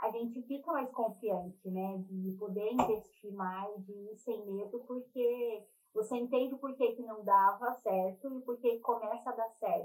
a 0.00 0.10
gente 0.10 0.42
fica 0.42 0.70
mais 0.70 0.90
confiante, 0.90 1.70
né? 1.70 2.04
De 2.10 2.32
poder 2.32 2.72
investir 2.72 3.32
mais, 3.32 3.72
de 3.86 3.92
ir 3.92 4.16
sem 4.16 4.44
medo, 4.44 4.78
porque 4.86 5.64
você 5.94 6.16
entende 6.16 6.56
por 6.56 6.74
que, 6.76 6.92
que 6.92 7.02
não 7.02 7.24
dava 7.24 7.72
certo 7.74 8.36
e 8.36 8.40
por 8.42 8.58
que 8.58 8.78
começa 8.80 9.30
a 9.30 9.34
dar 9.34 9.48
certo. 9.60 9.83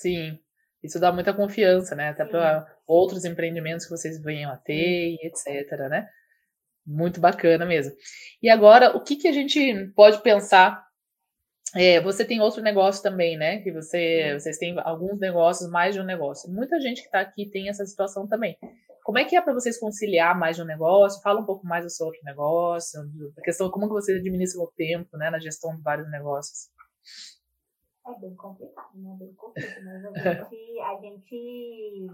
Sim. 0.00 0.38
Isso 0.82 1.00
dá 1.00 1.12
muita 1.12 1.34
confiança, 1.34 1.94
né? 1.94 2.10
Até 2.10 2.24
para 2.24 2.66
outros 2.86 3.24
empreendimentos 3.24 3.84
que 3.84 3.90
vocês 3.90 4.22
venham 4.22 4.50
a 4.50 4.56
ter, 4.56 5.16
etc, 5.22 5.70
né? 5.90 6.08
Muito 6.86 7.20
bacana 7.20 7.66
mesmo. 7.66 7.94
E 8.42 8.48
agora, 8.48 8.96
o 8.96 9.02
que, 9.02 9.16
que 9.16 9.28
a 9.28 9.32
gente 9.32 9.92
pode 9.96 10.22
pensar? 10.22 10.86
É, 11.74 12.00
você 12.00 12.24
tem 12.24 12.40
outro 12.40 12.62
negócio 12.62 13.02
também, 13.02 13.36
né? 13.36 13.60
Que 13.60 13.72
você, 13.72 14.38
vocês 14.38 14.56
têm 14.56 14.78
alguns 14.78 15.18
negócios, 15.18 15.68
mais 15.68 15.94
de 15.94 16.00
um 16.00 16.04
negócio. 16.04 16.50
Muita 16.50 16.80
gente 16.80 17.00
que 17.00 17.08
está 17.08 17.20
aqui 17.20 17.50
tem 17.50 17.68
essa 17.68 17.84
situação 17.84 18.26
também. 18.26 18.56
Como 19.02 19.18
é 19.18 19.24
que 19.24 19.36
é 19.36 19.40
para 19.40 19.52
vocês 19.52 19.78
conciliar 19.78 20.38
mais 20.38 20.56
de 20.56 20.62
um 20.62 20.66
negócio? 20.66 21.20
Fala 21.22 21.40
um 21.40 21.44
pouco 21.44 21.66
mais 21.66 21.84
do 21.84 21.90
seu 21.90 22.06
outro 22.06 22.20
negócio, 22.24 23.00
a 23.38 23.42
questão 23.42 23.70
como 23.70 23.88
que 23.88 23.94
você 23.94 24.12
administra 24.12 24.60
o 24.60 24.70
tempo, 24.76 25.16
né, 25.16 25.30
na 25.30 25.38
gestão 25.38 25.74
de 25.74 25.82
vários 25.82 26.10
negócios. 26.10 26.68
É 28.08 28.18
bem 28.18 28.34
complicado, 28.36 28.90
né? 28.94 29.14
Bem 29.18 29.34
complicado, 29.34 29.84
mas 29.84 30.04
a 30.04 30.12
gente, 30.12 30.80
a 30.80 30.96
gente 31.00 32.08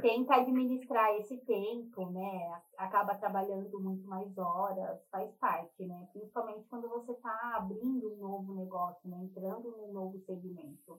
tenta 0.00 0.36
administrar 0.36 1.14
esse 1.16 1.36
tempo, 1.44 2.10
né? 2.10 2.62
Acaba 2.78 3.14
trabalhando 3.14 3.78
muito 3.78 4.06
mais 4.06 4.36
horas, 4.38 4.98
faz 5.10 5.30
parte, 5.34 5.84
né? 5.84 6.08
Principalmente 6.14 6.66
quando 6.68 6.88
você 6.88 7.12
está 7.12 7.56
abrindo 7.56 8.14
um 8.14 8.16
novo 8.16 8.54
negócio, 8.54 9.06
né? 9.10 9.18
Entrando 9.22 9.70
num 9.70 9.92
novo 9.92 10.18
segmento. 10.20 10.98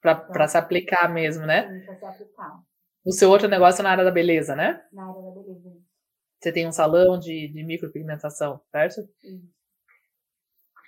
Para 0.00 0.26
então, 0.30 0.46
se 0.46 0.56
aplicar 0.56 1.12
mesmo, 1.12 1.44
né? 1.44 1.66
Sim, 1.68 1.86
para 1.86 1.96
se 1.96 2.04
aplicar. 2.04 2.62
O 3.04 3.10
seu 3.10 3.30
outro 3.30 3.48
negócio 3.48 3.80
é 3.80 3.82
na 3.82 3.90
área 3.90 4.04
da 4.04 4.12
beleza, 4.12 4.54
né? 4.54 4.86
Na 4.92 5.08
área 5.08 5.22
da 5.22 5.30
beleza. 5.30 5.76
Você 6.40 6.52
tem 6.52 6.68
um 6.68 6.72
salão 6.72 7.18
de, 7.18 7.48
de 7.48 7.64
micropigmentação, 7.64 8.60
certo? 8.70 9.02
Sim. 9.20 9.50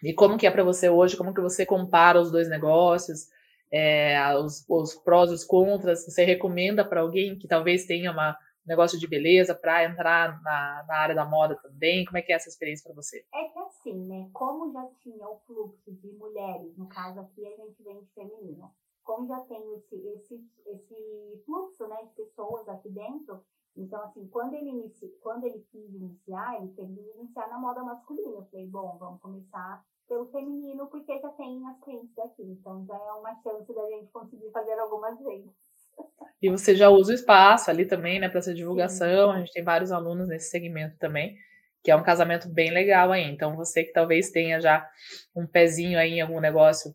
E 0.06 0.14
como 0.14 0.38
que 0.38 0.46
é 0.46 0.50
para 0.52 0.62
você 0.62 0.88
hoje? 0.88 1.16
Como 1.16 1.34
que 1.34 1.40
você 1.40 1.66
compara 1.66 2.20
os 2.20 2.30
dois 2.30 2.48
negócios? 2.48 3.28
É, 3.72 4.16
os, 4.38 4.64
os 4.68 4.94
prós 4.94 5.32
e 5.32 5.34
os 5.34 5.42
contras? 5.42 6.04
Você 6.04 6.24
recomenda 6.24 6.84
para 6.84 7.00
alguém 7.00 7.36
que 7.36 7.48
talvez 7.48 7.86
tenha 7.86 8.12
uma, 8.12 8.30
um 8.30 8.68
negócio 8.68 8.96
de 9.00 9.08
beleza 9.08 9.52
para 9.52 9.84
entrar 9.84 10.40
na, 10.42 10.84
na 10.86 10.96
área 10.96 11.12
da 11.12 11.24
moda 11.24 11.56
também? 11.60 12.04
Como 12.04 12.18
é 12.18 12.22
que 12.22 12.32
é 12.32 12.36
essa 12.36 12.48
experiência 12.48 12.84
para 12.84 12.94
você? 12.94 13.24
É 13.34 13.48
que 13.48 13.58
assim, 13.58 14.06
né? 14.06 14.30
Como 14.32 14.72
já 14.72 14.86
tinha 15.02 15.28
o 15.28 15.40
fluxo 15.44 15.90
de 15.90 16.12
mulheres, 16.12 16.76
no 16.76 16.88
caso 16.88 17.18
aqui 17.18 17.44
a 17.44 17.56
gente 17.56 17.82
vem 17.82 18.00
de 18.00 18.12
feminino, 18.12 18.70
como 19.02 19.26
já 19.26 19.40
tem 19.40 19.74
esse, 19.74 19.96
esse, 19.96 20.40
esse 20.66 21.42
fluxo 21.44 21.84
né, 21.88 21.96
de 22.04 22.10
pessoas 22.10 22.68
aqui 22.68 22.90
dentro, 22.90 23.42
então, 23.76 24.02
assim, 24.02 24.26
quando 24.28 24.54
ele, 24.54 24.70
inici... 24.70 25.06
quando 25.20 25.44
ele 25.44 25.64
quis 25.70 25.94
iniciar, 25.94 26.56
ele 26.56 26.72
queria 26.72 27.14
iniciar 27.14 27.48
na 27.48 27.58
moda 27.58 27.82
masculina. 27.82 28.36
Eu 28.36 28.46
falei, 28.50 28.66
bom, 28.66 28.96
vamos 28.98 29.20
começar 29.20 29.84
pelo 30.08 30.26
feminino, 30.30 30.86
porque 30.86 31.18
já 31.18 31.28
tem 31.30 31.66
as 31.66 31.78
clientes 31.80 32.14
daqui. 32.14 32.42
Então, 32.42 32.84
já 32.86 32.94
é 32.94 33.12
uma 33.12 33.34
chance 33.42 33.74
da 33.74 33.86
gente 33.90 34.10
conseguir 34.10 34.50
fazer 34.50 34.78
algumas 34.78 35.18
vezes. 35.20 35.50
E 36.42 36.50
você 36.50 36.76
já 36.76 36.90
usa 36.90 37.12
o 37.12 37.14
espaço 37.14 37.70
ali 37.70 37.86
também, 37.86 38.20
né, 38.20 38.28
para 38.28 38.40
essa 38.40 38.52
divulgação. 38.52 39.30
Sim. 39.30 39.36
A 39.36 39.38
gente 39.38 39.52
tem 39.54 39.64
vários 39.64 39.90
alunos 39.90 40.28
nesse 40.28 40.50
segmento 40.50 40.94
também, 40.98 41.34
que 41.82 41.90
é 41.90 41.96
um 41.96 42.02
casamento 42.02 42.46
bem 42.46 42.70
legal 42.70 43.10
aí. 43.10 43.24
Então, 43.24 43.56
você 43.56 43.82
que 43.82 43.92
talvez 43.92 44.30
tenha 44.30 44.60
já 44.60 44.86
um 45.34 45.46
pezinho 45.46 45.98
aí 45.98 46.12
em 46.12 46.20
algum 46.20 46.38
negócio 46.38 46.94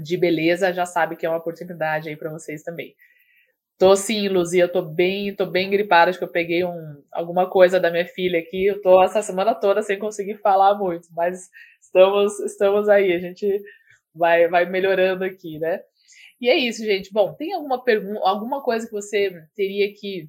de 0.00 0.16
beleza, 0.16 0.72
já 0.72 0.86
sabe 0.86 1.16
que 1.16 1.26
é 1.26 1.28
uma 1.28 1.38
oportunidade 1.38 2.08
aí 2.08 2.16
para 2.16 2.30
vocês 2.30 2.62
também. 2.62 2.94
Tô 3.80 3.96
sim, 3.96 4.28
Luzia, 4.28 4.68
tô 4.68 4.82
bem, 4.82 5.34
tô 5.34 5.46
bem 5.46 5.70
gripada, 5.70 6.10
acho 6.10 6.18
que 6.18 6.24
eu 6.24 6.30
peguei 6.30 6.62
um, 6.62 7.02
alguma 7.10 7.48
coisa 7.48 7.80
da 7.80 7.90
minha 7.90 8.04
filha 8.04 8.38
aqui. 8.38 8.66
Eu 8.66 8.82
tô 8.82 9.02
essa 9.02 9.22
semana 9.22 9.54
toda 9.54 9.80
sem 9.80 9.98
conseguir 9.98 10.36
falar 10.36 10.74
muito, 10.74 11.08
mas 11.16 11.48
estamos, 11.80 12.38
estamos 12.40 12.90
aí, 12.90 13.10
a 13.10 13.18
gente 13.18 13.46
vai, 14.14 14.48
vai 14.48 14.66
melhorando 14.66 15.24
aqui, 15.24 15.58
né? 15.58 15.80
E 16.38 16.50
é 16.50 16.56
isso, 16.56 16.84
gente. 16.84 17.10
Bom, 17.10 17.32
tem 17.32 17.54
alguma 17.54 17.82
pergunta, 17.82 18.20
alguma 18.22 18.62
coisa 18.62 18.84
que 18.86 18.92
você 18.92 19.32
teria 19.56 19.90
que, 19.94 20.28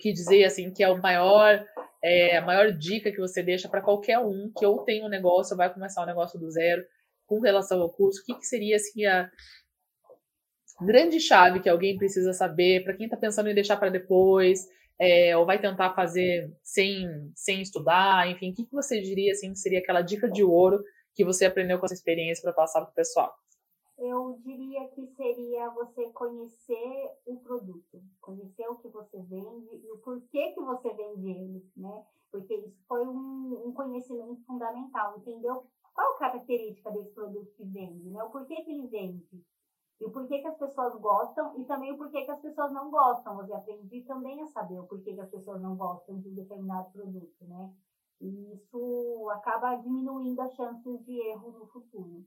que 0.00 0.12
dizer 0.12 0.42
assim 0.42 0.72
que 0.72 0.82
é 0.82 0.88
o 0.88 1.00
maior, 1.00 1.64
é, 2.02 2.38
a 2.38 2.42
maior 2.44 2.72
dica 2.72 3.12
que 3.12 3.20
você 3.20 3.40
deixa 3.40 3.68
para 3.68 3.82
qualquer 3.82 4.18
um 4.18 4.50
que 4.58 4.66
ou 4.66 4.82
tem 4.82 5.04
um 5.04 5.08
negócio 5.08 5.54
ou 5.54 5.58
vai 5.58 5.72
começar 5.72 6.02
um 6.02 6.06
negócio 6.06 6.40
do 6.40 6.50
zero 6.50 6.84
com 7.24 7.38
relação 7.38 7.80
ao 7.80 7.88
curso? 7.88 8.20
O 8.20 8.24
que, 8.24 8.34
que 8.34 8.46
seria 8.46 8.74
assim 8.74 9.06
a 9.06 9.30
grande 10.80 11.20
chave 11.20 11.60
que 11.60 11.68
alguém 11.68 11.96
precisa 11.96 12.32
saber 12.32 12.84
para 12.84 12.94
quem 12.94 13.06
está 13.06 13.16
pensando 13.16 13.48
em 13.48 13.54
deixar 13.54 13.76
para 13.76 13.90
depois, 13.90 14.66
é, 14.98 15.36
ou 15.36 15.46
vai 15.46 15.58
tentar 15.58 15.94
fazer 15.94 16.52
sem, 16.62 17.32
sem 17.34 17.62
estudar, 17.62 18.28
enfim, 18.30 18.50
o 18.50 18.54
que, 18.54 18.66
que 18.66 18.74
você 18.74 19.00
diria 19.00 19.32
assim, 19.32 19.52
que 19.52 19.58
seria 19.58 19.78
aquela 19.78 20.02
dica 20.02 20.28
de 20.28 20.44
ouro 20.44 20.84
que 21.14 21.24
você 21.24 21.46
aprendeu 21.46 21.78
com 21.78 21.86
essa 21.86 21.94
experiência 21.94 22.42
para 22.42 22.52
passar 22.52 22.82
para 22.82 22.90
o 22.90 22.94
pessoal? 22.94 23.34
Eu 23.98 24.38
diria 24.42 24.88
que 24.88 25.06
seria 25.08 25.68
você 25.70 26.08
conhecer 26.10 27.10
o 27.26 27.36
produto, 27.40 28.02
conhecer 28.20 28.66
o 28.68 28.76
que 28.76 28.88
você 28.88 29.18
vende 29.22 29.76
e 29.84 29.92
o 29.92 29.98
porquê 29.98 30.52
que 30.52 30.60
você 30.60 30.88
vende 30.94 31.30
ele, 31.30 31.64
né? 31.76 32.02
Porque 32.30 32.54
isso 32.54 32.78
foi 32.88 33.06
um, 33.06 33.64
um 33.66 33.72
conhecimento 33.72 34.42
fundamental, 34.46 35.18
entendeu? 35.18 35.66
Qual 35.94 36.14
a 36.14 36.18
característica 36.18 36.90
desse 36.92 37.10
produto 37.10 37.52
que 37.56 37.64
vende, 37.64 38.08
né? 38.08 38.22
O 38.22 38.30
porquê 38.30 38.62
que 38.62 38.70
ele 38.70 38.86
vende 38.86 39.44
e 40.00 40.04
o 40.06 40.10
porquê 40.10 40.38
que 40.38 40.46
as 40.46 40.56
pessoas 40.56 40.98
gostam 40.98 41.60
e 41.60 41.64
também 41.66 41.92
o 41.92 41.98
porquê 41.98 42.24
que 42.24 42.30
as 42.30 42.40
pessoas 42.40 42.72
não 42.72 42.90
gostam. 42.90 43.36
Você 43.36 43.52
aprende 43.52 44.02
também 44.02 44.40
a 44.40 44.46
saber 44.46 44.78
o 44.78 44.86
porquê 44.86 45.12
que 45.12 45.20
as 45.20 45.30
pessoas 45.30 45.60
não 45.60 45.76
gostam 45.76 46.18
de 46.18 46.28
um 46.28 46.34
determinado 46.34 46.90
produto, 46.90 47.46
né? 47.46 47.70
E 48.20 48.54
isso 48.54 49.28
acaba 49.32 49.76
diminuindo 49.76 50.40
as 50.40 50.54
chances 50.54 51.04
de 51.04 51.12
erro 51.28 51.52
no 51.52 51.66
futuro. 51.66 52.24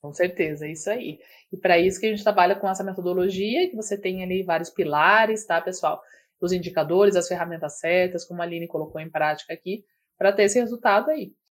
Com 0.00 0.12
certeza, 0.12 0.66
é 0.66 0.72
isso 0.72 0.88
aí. 0.88 1.18
E 1.52 1.56
para 1.56 1.78
isso 1.78 2.00
que 2.00 2.06
a 2.06 2.10
gente 2.10 2.22
trabalha 2.22 2.58
com 2.58 2.68
essa 2.68 2.84
metodologia, 2.84 3.68
que 3.68 3.76
você 3.76 4.00
tem 4.00 4.22
ali 4.22 4.42
vários 4.42 4.70
pilares, 4.70 5.46
tá, 5.46 5.60
pessoal? 5.60 6.00
Os 6.40 6.52
indicadores, 6.52 7.16
as 7.16 7.28
ferramentas 7.28 7.78
certas, 7.78 8.24
como 8.24 8.40
a 8.40 8.44
Aline 8.44 8.68
colocou 8.68 9.00
em 9.00 9.10
prática 9.10 9.52
aqui, 9.52 9.84
para 10.16 10.32
ter 10.32 10.44
esse 10.44 10.58
resultado 10.58 11.10
aí. 11.10 11.34